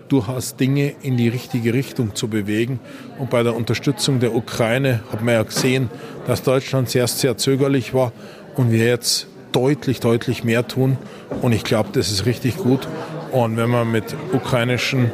[0.09, 2.79] durchaus Dinge in die richtige Richtung zu bewegen.
[3.17, 5.89] Und bei der Unterstützung der Ukraine hat man ja gesehen,
[6.27, 8.11] dass Deutschland zuerst sehr zögerlich war
[8.55, 10.97] und wir jetzt deutlich, deutlich mehr tun.
[11.41, 12.87] Und ich glaube, das ist richtig gut.
[13.31, 15.11] Und wenn man mit ukrainischen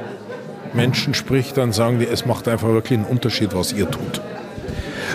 [0.73, 4.21] Menschen spricht, dann sagen die, es macht einfach wirklich einen Unterschied, was ihr tut.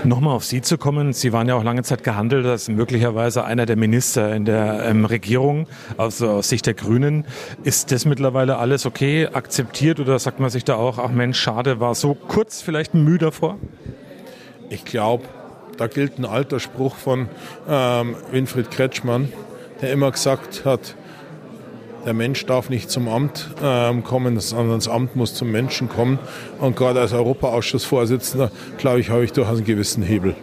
[0.05, 1.12] Nochmal auf Sie zu kommen.
[1.12, 5.05] Sie waren ja auch lange Zeit gehandelt als möglicherweise einer der Minister in der ähm,
[5.05, 5.66] Regierung,
[5.97, 7.24] also aus Sicht der Grünen.
[7.64, 11.81] Ist das mittlerweile alles okay, akzeptiert oder sagt man sich da auch, ach Mensch, schade,
[11.81, 13.59] war so kurz vielleicht müde davor?
[14.68, 15.24] Ich glaube,
[15.77, 17.29] da gilt ein alter Spruch von
[17.68, 19.33] ähm, Winfried Kretschmann,
[19.83, 20.95] der immer gesagt hat,
[22.05, 26.20] der Mensch darf nicht zum Amt ähm, kommen, sondern das Amt muss zum Menschen kommen.
[26.61, 30.37] Und gerade als Europaausschussvorsitzender, glaube ich, habe ich durchaus einen gewissen Hebel.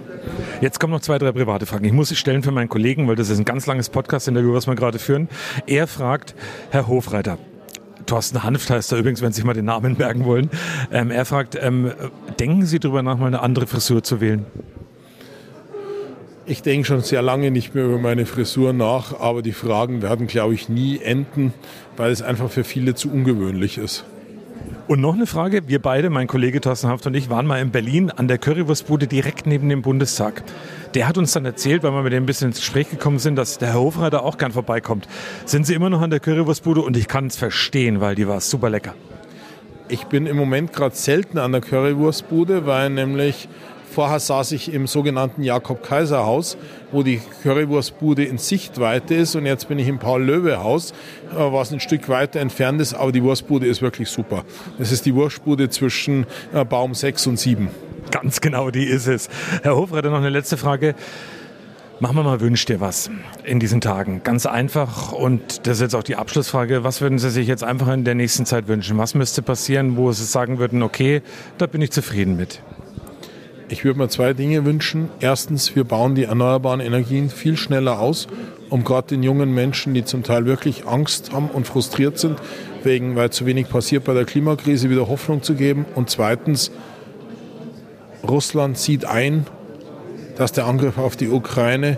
[0.59, 1.85] Jetzt kommen noch zwei, drei private Fragen.
[1.85, 4.67] Ich muss sie stellen für meinen Kollegen, weil das ist ein ganz langes Podcast-Interview, was
[4.67, 5.29] wir gerade führen.
[5.65, 6.35] Er fragt,
[6.69, 7.37] Herr Hofreiter,
[8.05, 10.49] Thorsten Hanft heißt er übrigens, wenn Sie mal den Namen merken wollen.
[10.91, 11.91] Ähm, er fragt, ähm,
[12.39, 14.45] denken Sie darüber nach, mal eine andere Frisur zu wählen?
[16.45, 20.27] Ich denke schon sehr lange nicht mehr über meine Frisur nach, aber die Fragen werden,
[20.27, 21.53] glaube ich, nie enden,
[21.95, 24.03] weil es einfach für viele zu ungewöhnlich ist.
[24.89, 25.69] Und noch eine Frage.
[25.69, 29.07] Wir beide, mein Kollege Thorsten Haft und ich, waren mal in Berlin an der Currywurstbude
[29.07, 30.43] direkt neben dem Bundestag.
[30.95, 33.37] Der hat uns dann erzählt, weil wir mit dem ein bisschen ins Gespräch gekommen sind,
[33.37, 35.07] dass der Herr Hofreiter auch gern vorbeikommt.
[35.45, 36.81] Sind Sie immer noch an der Currywurstbude?
[36.81, 38.95] Und ich kann es verstehen, weil die war super lecker.
[39.87, 43.47] Ich bin im Moment gerade selten an der Currywurstbude, weil nämlich
[43.93, 46.57] Vorher saß ich im sogenannten Jakob-Kaiser-Haus,
[46.91, 49.35] wo die Currywurstbude in Sichtweite ist.
[49.35, 50.93] Und jetzt bin ich im Paul-Löwe-Haus,
[51.31, 52.95] äh, was ein Stück weiter entfernt ist.
[52.95, 54.45] Aber die Wurstbude ist wirklich super.
[54.79, 56.25] Das ist die Wurstbude zwischen
[56.55, 57.69] äh, Baum 6 und 7.
[58.09, 59.29] Ganz genau, die ist es.
[59.61, 60.95] Herr Hofreiter, noch eine letzte Frage.
[61.99, 63.11] Machen wir mal, wünscht dir was
[63.43, 64.21] in diesen Tagen?
[64.23, 66.83] Ganz einfach und das ist jetzt auch die Abschlussfrage.
[66.83, 68.97] Was würden Sie sich jetzt einfach in der nächsten Zeit wünschen?
[68.97, 71.21] Was müsste passieren, wo Sie sagen würden, okay,
[71.59, 72.59] da bin ich zufrieden mit?
[73.69, 75.09] Ich würde mir zwei Dinge wünschen.
[75.19, 78.27] Erstens, wir bauen die erneuerbaren Energien viel schneller aus,
[78.69, 82.39] um gerade den jungen Menschen, die zum Teil wirklich Angst haben und frustriert sind,
[82.83, 85.85] wegen, weil zu wenig passiert bei der Klimakrise, wieder Hoffnung zu geben.
[85.95, 86.71] Und zweitens,
[88.27, 89.45] Russland sieht ein,
[90.37, 91.97] dass der Angriff auf die Ukraine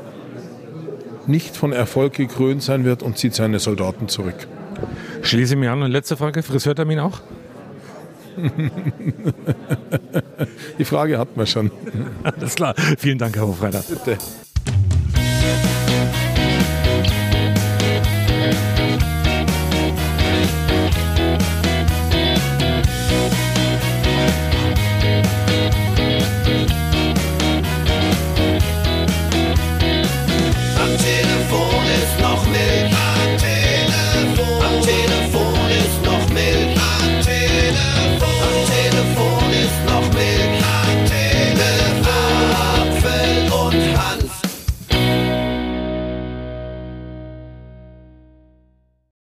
[1.27, 4.47] nicht von Erfolg gekrönt sein wird und zieht seine Soldaten zurück.
[5.21, 5.81] Schließe mich an.
[5.81, 7.21] Und letzte Frage, Friseurtermin auch?
[10.77, 11.71] Die Frage hat man schon.
[12.23, 12.75] Alles klar.
[12.97, 13.83] Vielen Dank, Herr Hofreiter.
[13.87, 14.17] Bitte.